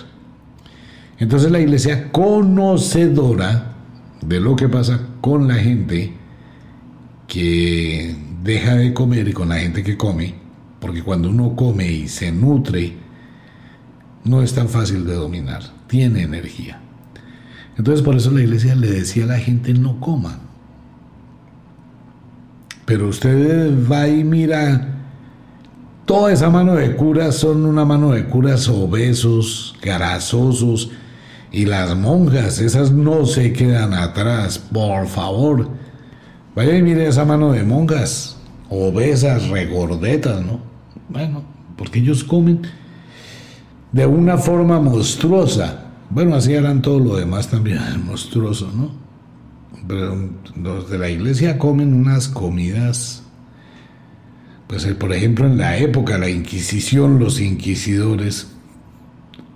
[1.19, 3.75] Entonces la iglesia conocedora
[4.21, 6.15] de lo que pasa con la gente
[7.27, 10.35] que deja de comer y con la gente que come,
[10.81, 12.95] porque cuando uno come y se nutre,
[14.25, 16.81] no es tan fácil de dominar, tiene energía.
[17.77, 20.39] Entonces por eso la iglesia le decía a la gente no coma.
[22.85, 24.89] Pero usted va y mira,
[26.05, 30.91] toda esa mano de curas son una mano de curas obesos, grasosos,
[31.51, 35.69] y las monjas, esas no se quedan atrás, por favor.
[36.55, 38.37] Vaya y mire esa mano de monjas,
[38.69, 40.59] obesas, regordetas, ¿no?
[41.09, 41.45] Bueno,
[41.77, 42.63] porque ellos comen
[43.93, 45.84] de una forma monstruosa.
[46.11, 48.93] Bueno, así eran todo lo demás también, monstruoso, ¿no?
[49.87, 53.23] Pero los de la iglesia comen unas comidas,
[54.67, 58.49] pues eh, por ejemplo en la época, la Inquisición, los inquisidores,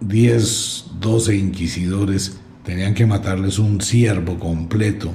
[0.01, 5.11] 10, 12 inquisidores, tenían que matarles un ciervo completo,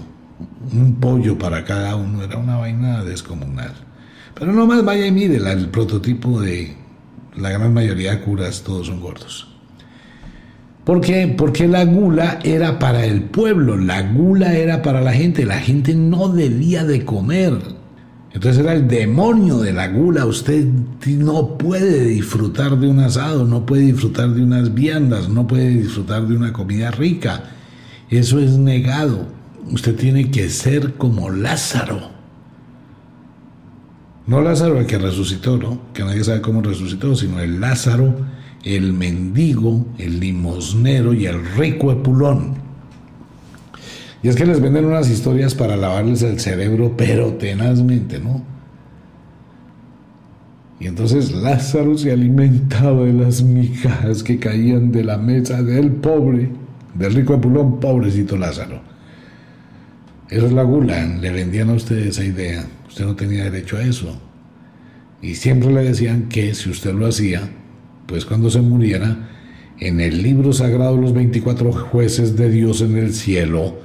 [0.71, 3.73] un pollo para cada uno, era una vaina descomunal.
[4.33, 6.75] Pero no más vaya y mire, el prototipo de
[7.35, 9.52] la gran mayoría de curas, todos son gordos.
[10.83, 11.33] ¿Por qué?
[11.37, 15.95] Porque la gula era para el pueblo, la gula era para la gente, la gente
[15.95, 17.53] no debía de comer.
[18.33, 20.25] Entonces era el demonio de la gula.
[20.25, 20.65] Usted
[21.07, 26.27] no puede disfrutar de un asado, no puede disfrutar de unas viandas, no puede disfrutar
[26.27, 27.43] de una comida rica.
[28.09, 29.27] Eso es negado.
[29.71, 32.11] Usted tiene que ser como Lázaro.
[34.25, 35.79] No Lázaro el que resucitó, ¿no?
[35.93, 38.15] Que nadie sabe cómo resucitó, sino el Lázaro
[38.63, 42.55] el mendigo, el limosnero y el rico epulón.
[44.21, 48.41] Y es que les venden unas historias para lavarles el cerebro, pero tenazmente, ¿no?
[50.79, 56.49] Y entonces Lázaro se alimentaba de las migajas que caían de la mesa del pobre,
[56.93, 58.81] del rico epulón, pobrecito Lázaro.
[60.29, 62.65] Eso es la gula, le vendían a usted esa idea.
[62.87, 64.19] Usted no tenía derecho a eso.
[65.21, 67.49] Y siempre le decían que si usted lo hacía,
[68.05, 69.29] pues cuando se muriera,
[69.79, 73.79] en el libro sagrado los 24 jueces de Dios en el cielo,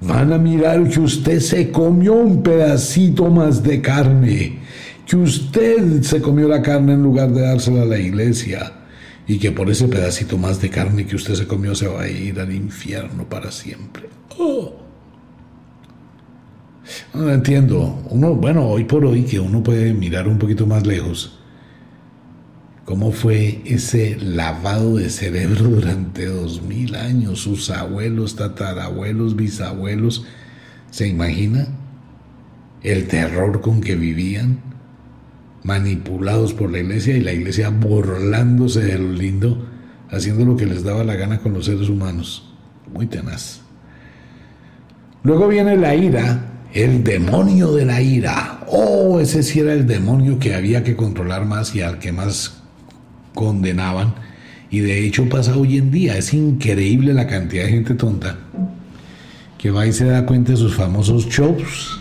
[0.00, 4.58] van a mirar que usted se comió un pedacito más de carne,
[5.06, 8.72] que usted se comió la carne en lugar de dársela a la iglesia,
[9.26, 12.08] y que por ese pedacito más de carne que usted se comió se va a
[12.08, 14.08] ir al infierno para siempre.
[14.38, 14.74] Oh.
[17.14, 18.02] No entiendo.
[18.10, 21.39] Uno, bueno, hoy por hoy que uno puede mirar un poquito más lejos
[22.90, 30.26] cómo fue ese lavado de cerebro durante dos mil años, sus abuelos, tatarabuelos, bisabuelos,
[30.90, 31.68] ¿se imagina?
[32.82, 34.58] El terror con que vivían,
[35.62, 39.68] manipulados por la iglesia y la iglesia burlándose de lo lindo,
[40.10, 42.52] haciendo lo que les daba la gana con los seres humanos.
[42.92, 43.60] Muy tenaz.
[45.22, 48.64] Luego viene la ira, el demonio de la ira.
[48.66, 52.59] Oh, ese sí era el demonio que había que controlar más y al que más
[53.34, 54.14] condenaban.
[54.70, 56.16] Y de hecho pasa hoy en día.
[56.16, 58.36] Es increíble la cantidad de gente tonta
[59.60, 62.00] que va y se da cuenta de sus famosos shows.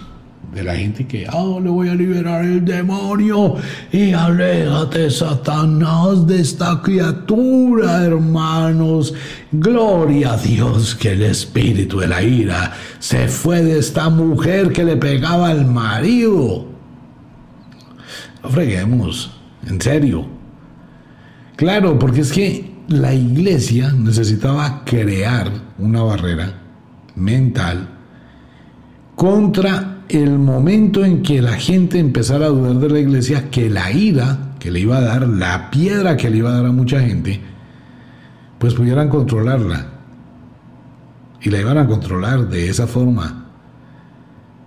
[0.54, 3.56] De la gente que, oh, le voy a liberar el demonio
[3.92, 9.14] y aléjate, Satanás, de esta criatura, hermanos.
[9.52, 14.84] Gloria a Dios que el espíritu de la ira se fue de esta mujer que
[14.84, 16.66] le pegaba al marido.
[18.42, 19.32] No freguemos,
[19.68, 20.39] en serio.
[21.60, 26.54] Claro, porque es que la iglesia necesitaba crear una barrera
[27.18, 27.86] mental
[29.14, 33.92] contra el momento en que la gente empezara a dudar de la iglesia, que la
[33.92, 37.02] ira que le iba a dar, la piedra que le iba a dar a mucha
[37.02, 37.42] gente,
[38.58, 39.86] pues pudieran controlarla.
[41.42, 43.48] Y la iban a controlar de esa forma,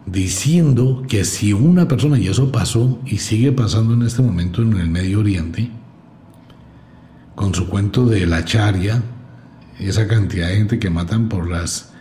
[0.05, 4.75] diciendo que si una persona, y eso pasó y sigue pasando en este momento en
[4.75, 5.71] el Medio Oriente,
[7.35, 9.03] con su cuento de la charia,
[9.79, 11.93] esa cantidad de gente que matan por las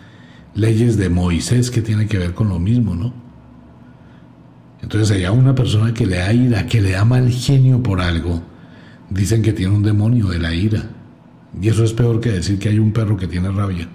[0.54, 3.14] leyes de Moisés que tiene que ver con lo mismo, ¿no?
[4.82, 8.42] Entonces allá una persona que le da ira, que le da mal genio por algo,
[9.10, 10.90] dicen que tiene un demonio de la ira.
[11.62, 13.88] Y eso es peor que decir que hay un perro que tiene rabia.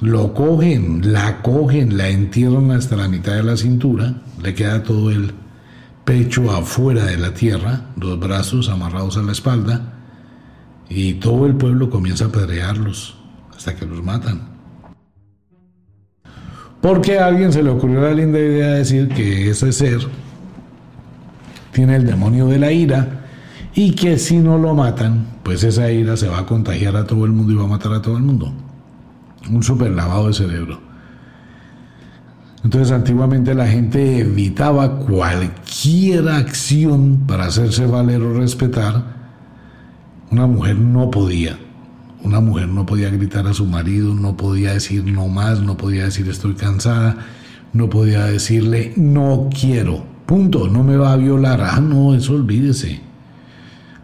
[0.00, 5.10] Lo cogen, la cogen, la entierran hasta la mitad de la cintura, le queda todo
[5.10, 5.32] el
[6.08, 9.92] pecho afuera de la tierra, dos brazos amarrados a la espalda,
[10.88, 13.18] y todo el pueblo comienza a apedrearlos
[13.54, 14.40] hasta que los matan.
[16.80, 20.00] Porque a alguien se le ocurrió la linda idea de decir que ese ser
[21.72, 23.26] tiene el demonio de la ira
[23.74, 27.26] y que si no lo matan, pues esa ira se va a contagiar a todo
[27.26, 28.50] el mundo y va a matar a todo el mundo.
[29.50, 30.87] Un super lavado de cerebro.
[32.64, 39.16] Entonces antiguamente la gente evitaba cualquier acción para hacerse valer o respetar.
[40.30, 41.58] Una mujer no podía.
[42.24, 46.04] Una mujer no podía gritar a su marido, no podía decir no más, no podía
[46.04, 47.16] decir estoy cansada,
[47.72, 50.04] no podía decirle no quiero.
[50.26, 51.60] Punto, no me va a violar.
[51.62, 53.00] Ah, no, eso olvídese.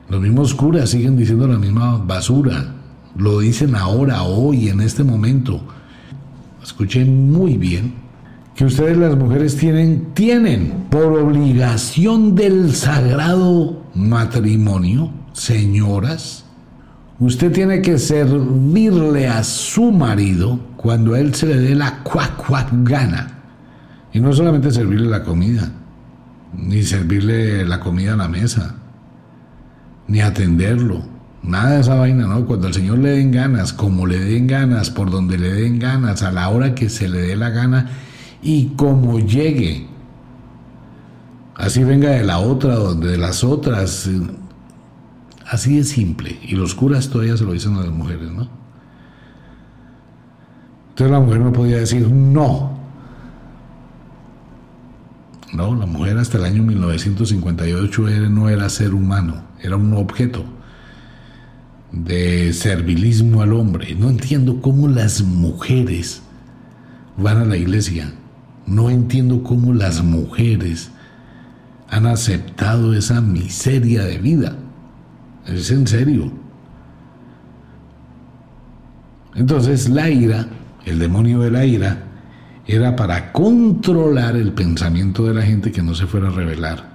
[0.09, 2.73] Los mismos curas siguen diciendo la misma basura.
[3.17, 5.61] Lo dicen ahora, hoy, en este momento.
[6.63, 8.04] Escuchen muy bien
[8.55, 16.45] que ustedes las mujeres tienen, tienen por obligación del sagrado matrimonio, señoras,
[17.19, 22.69] usted tiene que servirle a su marido cuando él se le dé la cuac cuac
[22.85, 23.31] gana.
[24.13, 25.73] Y no solamente servirle la comida,
[26.57, 28.77] ni servirle la comida a la mesa,
[30.07, 31.03] ni atenderlo.
[31.43, 32.47] Nada de esa vaina, ¿no?
[32.47, 36.23] Cuando al Señor le den ganas, como le den ganas, por donde le den ganas,
[36.23, 37.91] a la hora que se le dé la gana,
[38.45, 39.87] y como llegue.
[41.57, 44.09] Así venga de la otra o de las otras.
[45.47, 46.39] Así de simple.
[46.43, 48.49] Y los curas todavía se lo dicen a las mujeres, ¿no?
[50.91, 52.79] Entonces la mujer no podía decir no.
[55.55, 60.45] No, la mujer hasta el año 1958 no era ser humano, era un objeto
[61.93, 63.95] de servilismo al hombre.
[63.95, 66.23] No entiendo cómo las mujeres
[67.17, 68.13] van a la iglesia
[68.67, 70.91] no entiendo cómo las mujeres
[71.89, 74.57] han aceptado esa miseria de vida.
[75.47, 76.33] Es en serio.
[79.35, 80.47] Entonces la ira,
[80.85, 82.05] el demonio de la ira,
[82.67, 86.95] era para controlar el pensamiento de la gente que no se fuera a rebelar.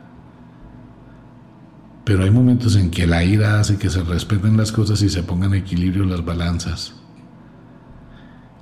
[2.04, 5.22] Pero hay momentos en que la ira hace que se respeten las cosas y se
[5.22, 6.99] pongan en equilibrio las balanzas.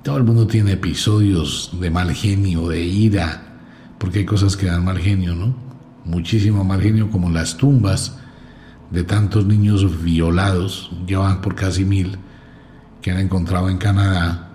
[0.08, 3.58] Todo el mundo tiene episodios de mal genio, de ira,
[3.98, 5.54] porque hay cosas que dan mal genio, ¿no?
[6.06, 8.16] Muchísimo mal genio, como las tumbas
[8.90, 12.16] de tantos niños violados, llevan por casi mil,
[13.02, 14.48] que han encontrado en Canadá,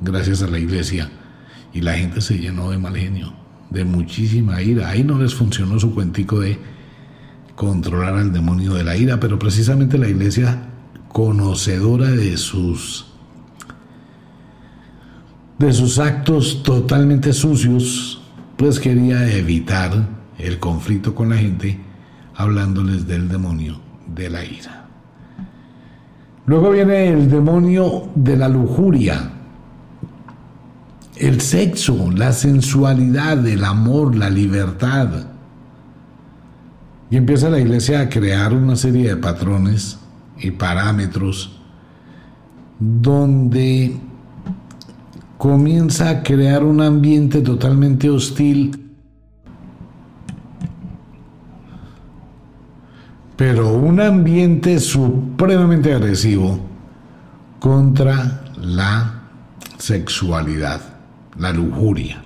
[0.00, 1.10] gracias a la iglesia,
[1.72, 3.34] y la gente se llenó de mal genio,
[3.70, 4.90] de muchísima ira.
[4.90, 6.56] Ahí no les funcionó su cuentico de
[7.56, 10.68] controlar al demonio de la ira, pero precisamente la iglesia,
[11.08, 13.13] conocedora de sus
[15.58, 18.22] de sus actos totalmente sucios,
[18.56, 19.92] pues quería evitar
[20.38, 21.78] el conflicto con la gente,
[22.34, 24.88] hablándoles del demonio de la ira.
[26.46, 29.30] Luego viene el demonio de la lujuria,
[31.16, 35.08] el sexo, la sensualidad, el amor, la libertad.
[37.10, 39.98] Y empieza la iglesia a crear una serie de patrones
[40.38, 41.60] y parámetros
[42.78, 43.96] donde
[45.44, 48.94] comienza a crear un ambiente totalmente hostil,
[53.36, 56.58] pero un ambiente supremamente agresivo
[57.60, 59.24] contra la
[59.76, 60.80] sexualidad,
[61.38, 62.22] la lujuria.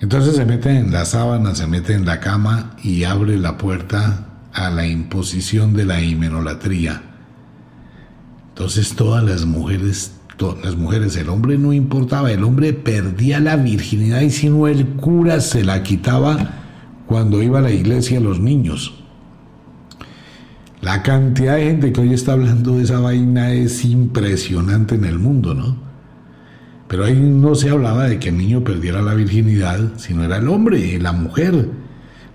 [0.00, 4.26] Entonces se mete en la sábana, se mete en la cama y abre la puerta
[4.54, 7.02] a la imposición de la himenolatría.
[8.48, 10.12] Entonces todas las mujeres
[10.62, 14.86] las mujeres, el hombre no importaba, el hombre perdía la virginidad y si no el
[14.86, 16.36] cura se la quitaba
[17.06, 18.94] cuando iba a la iglesia los niños.
[20.80, 25.18] La cantidad de gente que hoy está hablando de esa vaina es impresionante en el
[25.18, 25.76] mundo, ¿no?
[26.88, 30.48] Pero ahí no se hablaba de que el niño perdiera la virginidad, sino era el
[30.48, 31.68] hombre, la mujer.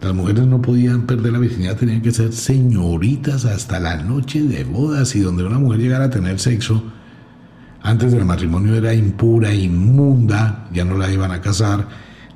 [0.02, 4.64] Las mujeres no podían perder la virginidad, tenían que ser señoritas hasta la noche de
[4.64, 6.84] bodas y donde una mujer llegara a tener sexo,
[7.86, 11.86] antes del matrimonio era impura, inmunda, ya no la iban a casar,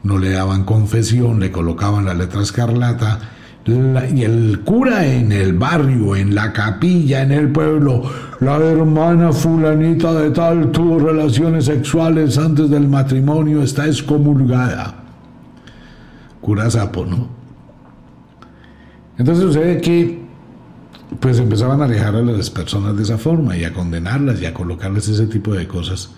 [0.04, 3.20] no le daban confesión, le colocaban la letra escarlata.
[3.66, 8.04] y el cura en el barrio, en la capilla, en el pueblo,
[8.40, 15.04] la hermana fulanita de tal tuvo relaciones sexuales antes del matrimonio, está excomulgada.
[16.42, 17.28] Cura sapo, ¿no?
[19.18, 20.29] Entonces sucede que
[21.20, 24.54] pues empezaban a alejar a las personas de esa forma y a condenarlas y a
[24.54, 26.12] colocarles ese tipo de cosas.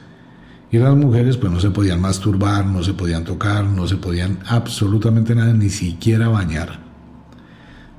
[0.71, 4.39] Y las mujeres pues no se podían masturbar, no se podían tocar, no se podían
[4.47, 6.79] absolutamente nada, ni siquiera bañar.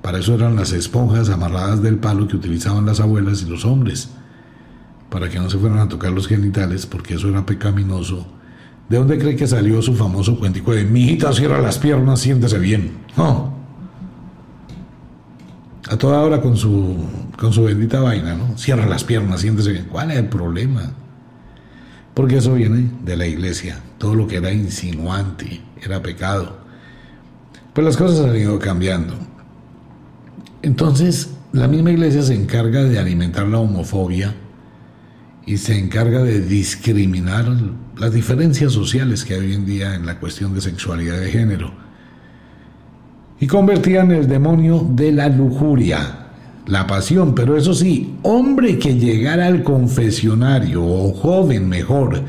[0.00, 4.10] Para eso eran las esponjas amarradas del palo que utilizaban las abuelas y los hombres,
[5.10, 8.26] para que no se fueran a tocar los genitales, porque eso era pecaminoso.
[8.88, 12.92] ¿De dónde cree que salió su famoso cuentico de, mijita, cierra las piernas, siéntese bien?
[13.16, 13.51] No,
[15.88, 16.96] a toda hora con su,
[17.36, 18.56] con su bendita vaina, ¿no?
[18.56, 19.86] Cierra las piernas, siéntese bien.
[19.90, 20.92] ¿Cuál es el problema?
[22.14, 23.80] Porque eso viene de la iglesia.
[23.98, 26.58] Todo lo que era insinuante era pecado.
[27.72, 29.14] Pues las cosas han ido cambiando.
[30.62, 34.34] Entonces, la misma iglesia se encarga de alimentar la homofobia
[35.44, 37.46] y se encarga de discriminar
[37.96, 41.81] las diferencias sociales que hay hoy en día en la cuestión de sexualidad de género
[43.40, 46.28] y convertían el demonio de la lujuria,
[46.66, 52.22] la pasión, pero eso sí, hombre que llegara al confesionario, o joven mejor,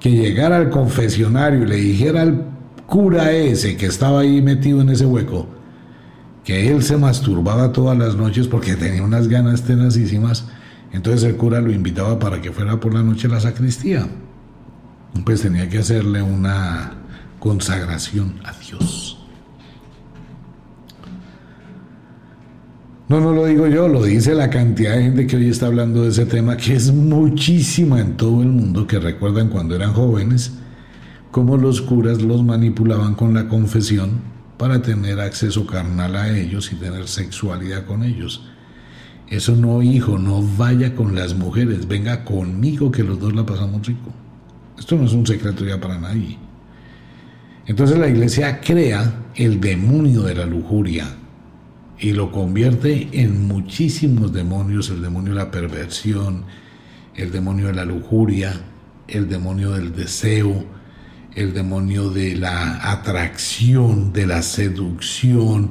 [0.00, 2.44] que llegara al confesionario y le dijera al
[2.86, 5.46] cura ese que estaba ahí metido en ese hueco,
[6.44, 10.46] que él se masturbaba todas las noches porque tenía unas ganas tenacísimas,
[10.92, 14.06] entonces el cura lo invitaba para que fuera por la noche a la sacristía.
[15.24, 16.92] Pues tenía que hacerle una
[17.38, 19.07] consagración a Dios.
[23.08, 26.02] No, no lo digo yo, lo dice la cantidad de gente que hoy está hablando
[26.02, 30.52] de ese tema, que es muchísima en todo el mundo, que recuerdan cuando eran jóvenes,
[31.30, 34.20] cómo los curas los manipulaban con la confesión
[34.58, 38.44] para tener acceso carnal a ellos y tener sexualidad con ellos.
[39.28, 43.86] Eso no, hijo, no vaya con las mujeres, venga conmigo que los dos la pasamos
[43.86, 44.12] rico.
[44.78, 46.36] Esto no es un secreto ya para nadie.
[47.64, 51.06] Entonces la iglesia crea el demonio de la lujuria,
[52.00, 56.44] y lo convierte en muchísimos demonios, el demonio de la perversión,
[57.16, 58.52] el demonio de la lujuria,
[59.08, 60.64] el demonio del deseo,
[61.34, 65.70] el demonio de la atracción, de la seducción,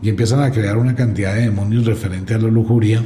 [0.00, 3.02] y empiezan a crear una cantidad de demonios referente a la lujuria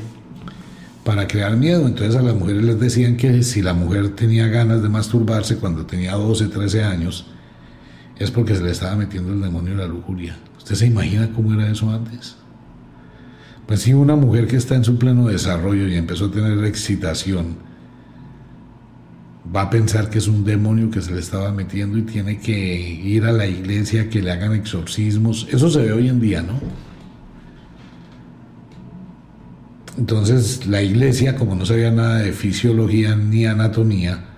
[1.04, 1.86] para crear miedo.
[1.86, 5.86] Entonces a las mujeres les decían que si la mujer tenía ganas de masturbarse cuando
[5.86, 7.26] tenía 12, 13 años,
[8.18, 10.36] es porque se le estaba metiendo el demonio de la lujuria.
[10.56, 12.36] ¿Usted se imagina cómo era eso antes?
[13.66, 17.56] Pues si una mujer que está en su pleno desarrollo y empezó a tener excitación,
[19.54, 22.78] va a pensar que es un demonio que se le estaba metiendo y tiene que
[22.78, 25.46] ir a la iglesia que le hagan exorcismos.
[25.50, 26.60] Eso se ve hoy en día, ¿no?
[29.98, 34.35] Entonces la iglesia, como no sabía nada de fisiología ni anatomía,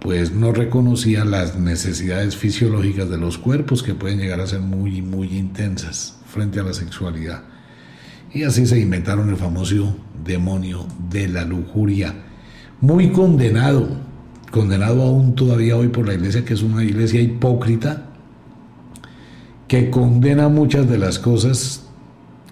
[0.00, 5.02] pues no reconocía las necesidades fisiológicas de los cuerpos que pueden llegar a ser muy,
[5.02, 7.42] muy intensas frente a la sexualidad.
[8.32, 12.14] Y así se inventaron el famoso demonio de la lujuria,
[12.80, 13.88] muy condenado,
[14.50, 18.10] condenado aún todavía hoy por la iglesia, que es una iglesia hipócrita,
[19.68, 21.88] que condena muchas de las cosas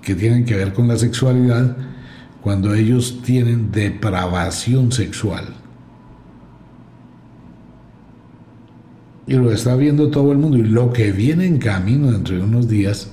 [0.00, 1.76] que tienen que ver con la sexualidad
[2.42, 5.63] cuando ellos tienen depravación sexual.
[9.26, 10.58] Y lo está viendo todo el mundo.
[10.58, 13.10] Y lo que viene en camino dentro de unos días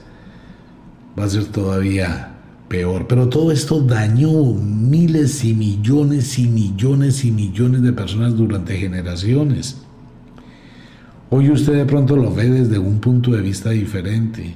[1.17, 2.31] va a ser todavía
[2.67, 3.07] peor.
[3.07, 9.81] Pero todo esto dañó miles y millones y millones y millones de personas durante generaciones.
[11.29, 14.53] Hoy usted de pronto lo ve desde un punto de vista diferente,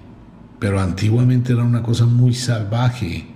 [0.60, 3.28] pero antiguamente era una cosa muy salvaje.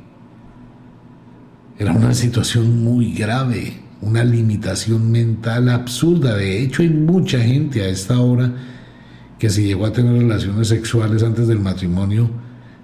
[1.77, 6.35] Era una situación muy grave, una limitación mental absurda.
[6.35, 8.53] De hecho, hay mucha gente a esta hora
[9.37, 12.29] que si llegó a tener relaciones sexuales antes del matrimonio,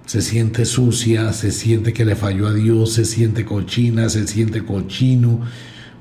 [0.06, 4.64] se siente sucia, se siente que le falló a Dios, se siente cochina, se siente
[4.64, 5.40] cochino.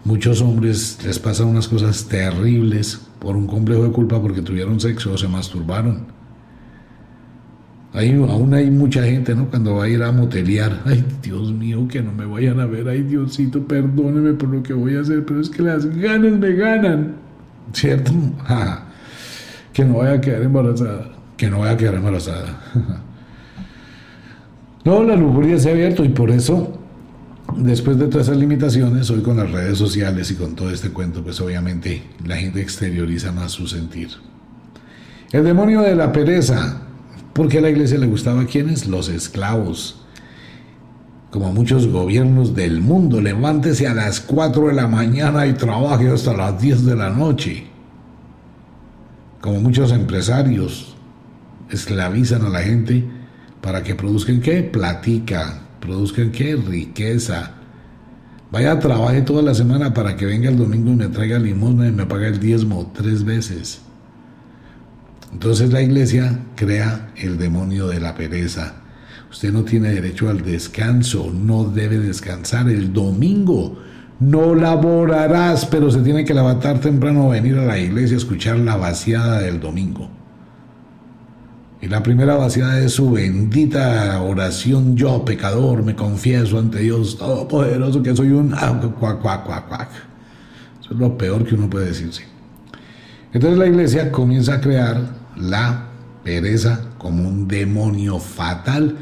[0.03, 5.13] Muchos hombres les pasan unas cosas terribles por un complejo de culpa porque tuvieron sexo
[5.13, 6.14] o se masturbaron.
[7.95, 9.47] Ahí, aún hay mucha gente, ¿no?
[9.47, 12.89] Cuando va a ir a motelear, ay Dios mío, que no me vayan a ver,
[12.89, 16.53] ay Diosito, perdóneme por lo que voy a hacer, pero es que las ganas me
[16.53, 17.15] ganan,
[17.73, 18.11] ¿cierto?
[19.73, 22.61] Que no vaya a quedar embarazada, que no vaya a quedar embarazada.
[24.85, 26.79] no, la lujuria se ha abierto y por eso
[27.57, 31.23] Después de todas esas limitaciones, hoy con las redes sociales y con todo este cuento,
[31.23, 34.09] pues obviamente la gente exterioriza más su sentir.
[35.31, 36.81] El demonio de la pereza.
[37.35, 38.87] ¿Por qué a la iglesia le gustaba a quiénes?
[38.87, 39.97] Los esclavos.
[41.31, 46.31] Como muchos gobiernos del mundo, levántese a las 4 de la mañana y trabaje hasta
[46.31, 47.65] las 10 de la noche.
[49.41, 50.95] Como muchos empresarios
[51.69, 53.03] esclavizan a la gente
[53.59, 54.63] para que produzcan qué?
[54.63, 57.51] Platica, produzcan qué riqueza.
[58.49, 61.91] Vaya, trabaje toda la semana para que venga el domingo y me traiga limosna y
[61.91, 63.81] me pague el diezmo tres veces.
[65.35, 68.75] Entonces la iglesia crea el demonio de la pereza.
[69.29, 73.77] Usted no tiene derecho al descanso, no debe descansar el domingo.
[74.21, 78.77] No laborarás, pero se tiene que levantar temprano venir a la iglesia a escuchar la
[78.77, 80.09] vaciada del domingo.
[81.81, 88.01] Y la primera vaciada es su bendita oración, yo pecador, me confieso ante Dios Todopoderoso
[88.01, 88.51] que soy un...
[88.51, 89.89] Cuac.
[90.79, 92.23] Eso es lo peor que uno puede decirse.
[93.33, 95.87] Entonces la iglesia comienza a crear la
[96.23, 98.97] pereza como un demonio fatal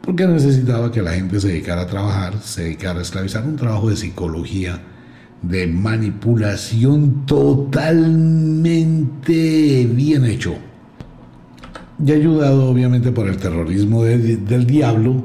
[0.00, 3.88] porque necesitaba que la gente se dedicara a trabajar, se dedicara a esclavizar, un trabajo
[3.88, 4.80] de psicología,
[5.40, 8.86] de manipulación totalmente
[9.90, 10.56] bien hecho
[12.04, 15.22] y ayudado obviamente por el terrorismo del diablo,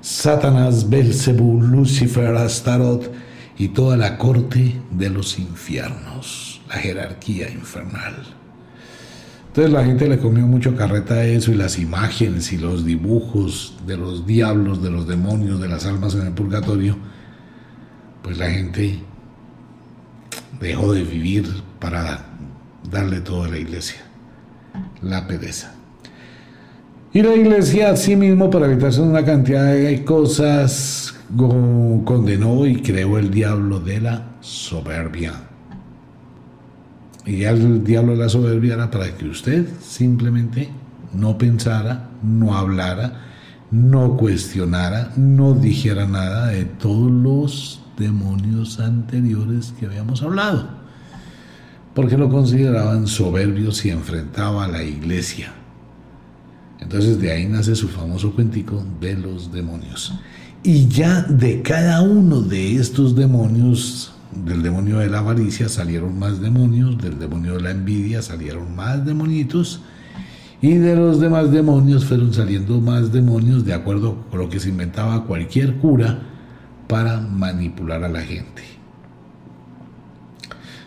[0.00, 3.10] Satanás, Belzebú, Lucifer, Astaroth
[3.58, 8.14] y toda la corte de los infiernos, la jerarquía infernal.
[9.56, 13.74] Entonces la gente le comió mucho carreta a eso y las imágenes y los dibujos
[13.86, 16.94] de los diablos, de los demonios, de las almas en el purgatorio,
[18.20, 18.98] pues la gente
[20.60, 21.46] dejó de vivir
[21.80, 22.26] para
[22.90, 24.02] darle todo a la iglesia,
[25.00, 25.72] la pereza.
[27.14, 33.80] Y la iglesia, asimismo, para evitarse una cantidad de cosas, condenó y creó el diablo
[33.80, 35.32] de la soberbia.
[37.26, 40.70] Y el diablo la soberbia era para que usted simplemente
[41.12, 43.20] no pensara, no hablara,
[43.72, 50.68] no cuestionara, no dijera nada de todos los demonios anteriores que habíamos hablado,
[51.94, 55.52] porque lo consideraban soberbios y enfrentaba a la iglesia.
[56.78, 60.14] Entonces de ahí nace su famoso cuentico de los demonios.
[60.62, 66.40] Y ya de cada uno de estos demonios, del demonio de la avaricia salieron más
[66.40, 69.80] demonios, del demonio de la envidia salieron más demonitos,
[70.60, 74.70] y de los demás demonios fueron saliendo más demonios de acuerdo con lo que se
[74.70, 76.18] inventaba cualquier cura
[76.88, 78.62] para manipular a la gente.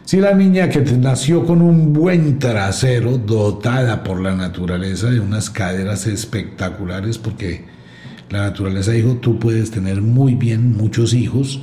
[0.09, 5.51] Si la niña que nació con un buen trasero, dotada por la naturaleza de unas
[5.51, 7.65] caderas espectaculares, porque
[8.31, 11.61] la naturaleza dijo, tú puedes tener muy bien muchos hijos,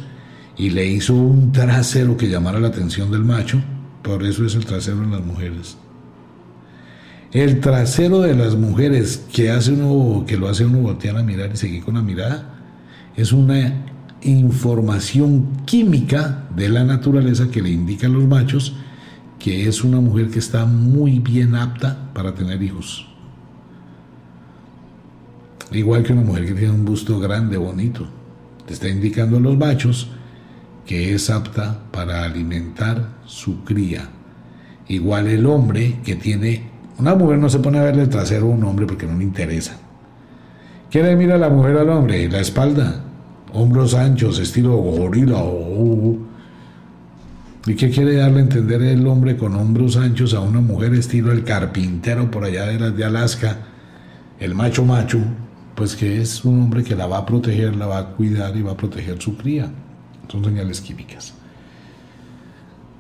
[0.57, 3.63] y le hizo un trasero que llamara la atención del macho,
[4.03, 5.77] por eso es el trasero en las mujeres.
[7.33, 11.51] El trasero de las mujeres que hace uno, que lo hace uno voltear a mirar
[11.53, 12.55] y seguir con la mirada,
[13.17, 13.85] es una
[14.23, 18.75] información química de la naturaleza que le indica a los machos
[19.39, 23.07] que es una mujer que está muy bien apta para tener hijos.
[25.71, 28.07] Igual que una mujer que tiene un busto grande, bonito.
[28.67, 30.11] Te está indicando a los machos
[30.87, 34.09] que es apta para alimentar su cría.
[34.89, 36.77] Igual el hombre que tiene...
[36.99, 39.25] Una mujer no se pone a verle el trasero a un hombre porque no le
[39.25, 39.77] interesa.
[40.91, 42.27] ¿Qué le mira la mujer al hombre?
[42.31, 43.05] La espalda,
[43.53, 45.37] hombros anchos, estilo gorila.
[45.39, 46.17] Oh.
[47.67, 51.33] ¿Y qué quiere darle a entender el hombre con hombros anchos a una mujer estilo
[51.33, 53.59] el carpintero por allá de de Alaska,
[54.39, 55.19] el macho macho?
[55.75, 58.63] Pues que es un hombre que la va a proteger, la va a cuidar y
[58.63, 59.69] va a proteger su cría.
[60.29, 61.35] Son señales químicas.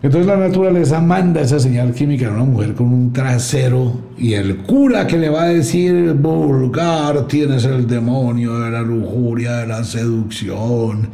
[0.02, 4.58] Entonces la naturaleza manda esa señal química a una mujer con un trasero y el
[4.58, 9.82] cura que le va a decir, vulgar, tienes el demonio de la lujuria, de la
[9.84, 11.08] seducción.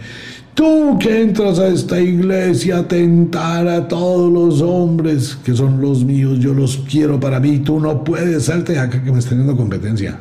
[0.55, 6.05] Tú que entras a esta iglesia a tentar a todos los hombres que son los
[6.05, 9.57] míos, yo los quiero para mí, tú no puedes salte acá que me estén dando
[9.57, 10.19] competencia.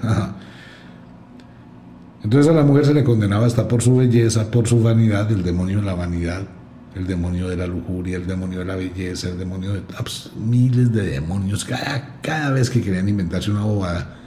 [2.24, 5.44] Entonces a la mujer se le condenaba hasta por su belleza, por su vanidad, el
[5.44, 6.44] demonio de la vanidad
[6.96, 10.92] el demonio de la lujuria, el demonio de la belleza, el demonio de pues, miles
[10.92, 11.64] de demonios.
[11.64, 14.18] Cada, cada vez que querían inventarse una bobada,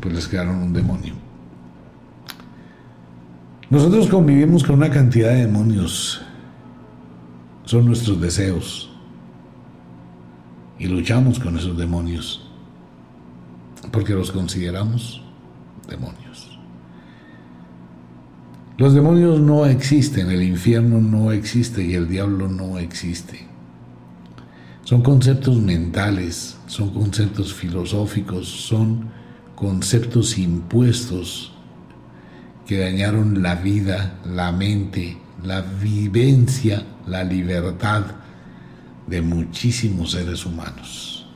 [0.00, 1.14] pues les crearon un demonio.
[3.70, 6.20] Nosotros convivimos con una cantidad de demonios.
[7.64, 8.90] Son nuestros deseos.
[10.78, 12.50] Y luchamos con esos demonios.
[13.90, 15.22] Porque los consideramos
[15.88, 16.23] demonios.
[18.76, 23.46] Los demonios no existen, el infierno no existe y el diablo no existe.
[24.82, 29.10] Son conceptos mentales, son conceptos filosóficos, son
[29.54, 31.52] conceptos impuestos
[32.66, 38.02] que dañaron la vida, la mente, la vivencia, la libertad
[39.06, 41.28] de muchísimos seres humanos.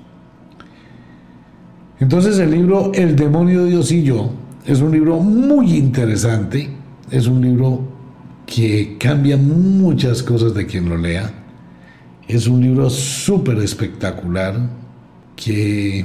[2.01, 4.33] Entonces el libro El demonio Dios y yo
[4.67, 6.78] es un libro muy interesante
[7.11, 7.81] es un libro
[8.47, 11.31] que cambia muchas cosas de quien lo lea.
[12.27, 14.69] Es un libro súper espectacular
[15.37, 16.05] que,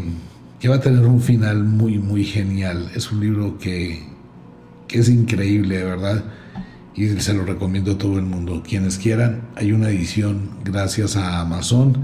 [0.59, 2.91] que, va a tener un final muy, muy genial.
[2.95, 4.03] Es un libro que,
[4.87, 6.23] que es increíble, de verdad.
[6.95, 8.63] Y se lo recomiendo a todo el mundo.
[8.67, 11.97] Quienes quieran, hay una edición gracias a Amazon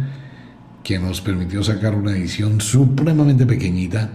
[0.84, 4.10] que nos permitió sacar una edición supremamente pequeñita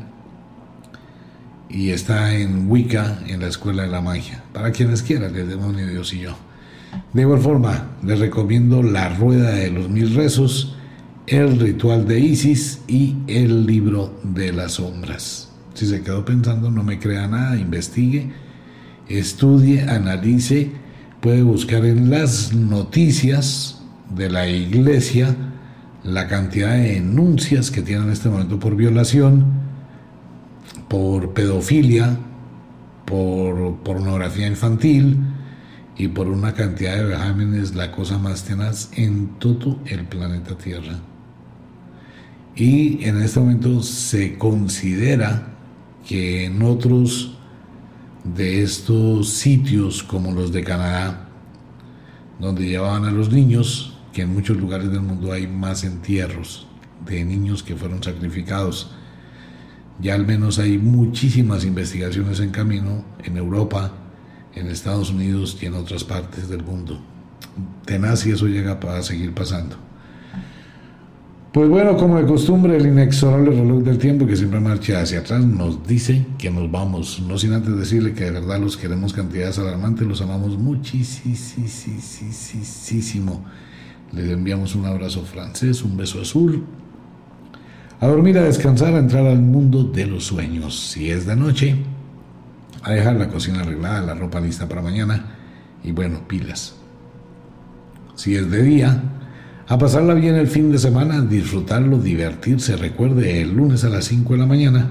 [1.74, 5.88] y está en Wicca, en la Escuela de la Magia, para quienes quieran, el demonio
[5.88, 6.36] Dios y yo.
[7.12, 10.76] De igual forma, les recomiendo La Rueda de los Mil Rezos,
[11.26, 15.50] El Ritual de Isis y El Libro de las Sombras.
[15.74, 18.30] Si se quedó pensando, no me crea nada, investigue,
[19.08, 20.70] estudie, analice,
[21.20, 23.82] puede buscar en las noticias
[24.14, 25.34] de la iglesia
[26.04, 29.63] la cantidad de denuncias que tiene en este momento por violación,
[30.88, 32.18] por pedofilia,
[33.04, 35.18] por pornografía infantil
[35.96, 40.98] y por una cantidad de vejámenes, la cosa más tenaz en todo el planeta Tierra.
[42.56, 45.54] Y en este momento se considera
[46.06, 47.36] que en otros
[48.22, 51.28] de estos sitios como los de Canadá,
[52.38, 56.66] donde llevaban a los niños, que en muchos lugares del mundo hay más entierros
[57.04, 58.92] de niños que fueron sacrificados
[60.00, 63.92] ya al menos hay muchísimas investigaciones en camino en Europa,
[64.54, 67.00] en Estados Unidos y en otras partes del mundo.
[67.84, 69.76] Tenaz y eso llega para seguir pasando.
[71.52, 75.44] Pues bueno, como de costumbre, el inexorable reloj del tiempo que siempre marcha hacia atrás
[75.44, 79.60] nos dice que nos vamos, no sin antes decirle que de verdad los queremos cantidades
[79.60, 81.24] alarmantes, los amamos muchísimo.
[84.10, 86.64] Les enviamos un abrazo francés, un beso azul
[88.04, 90.78] a dormir, a descansar, a entrar al mundo de los sueños.
[90.90, 91.74] Si es de noche,
[92.82, 95.24] a dejar la cocina arreglada, la ropa lista para mañana
[95.82, 96.74] y bueno, pilas.
[98.14, 99.02] Si es de día,
[99.66, 102.76] a pasarla bien el fin de semana, disfrutarlo, divertirse.
[102.76, 104.90] Recuerde, el lunes a las 5 de la mañana,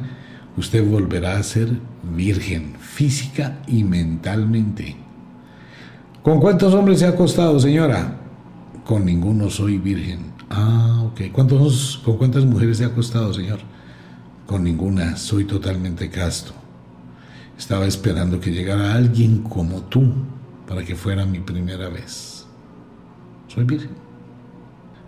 [0.58, 1.70] usted volverá a ser
[2.16, 4.96] virgen física y mentalmente.
[6.24, 8.22] ¿Con cuántos hombres se ha acostado, señora?
[8.84, 10.33] Con ninguno soy virgen.
[10.56, 11.32] Ah, ok.
[11.32, 13.60] ¿Cuántos, ¿Con cuántas mujeres se ha acostado, señor?
[14.46, 16.54] Con ninguna, soy totalmente casto.
[17.58, 20.14] Estaba esperando que llegara alguien como tú
[20.68, 22.46] para que fuera mi primera vez.
[23.48, 23.90] Soy virgen.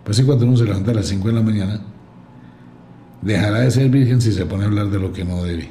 [0.02, 1.80] Pues sí, cuando uno se levanta a las 5 de la mañana,
[3.22, 5.70] dejará de ser virgen si se pone a hablar de lo que no debe.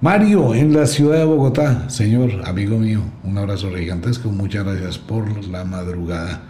[0.00, 5.44] Mario, en la ciudad de Bogotá, señor, amigo mío, un abrazo gigantesco, muchas gracias por
[5.48, 6.49] la madrugada.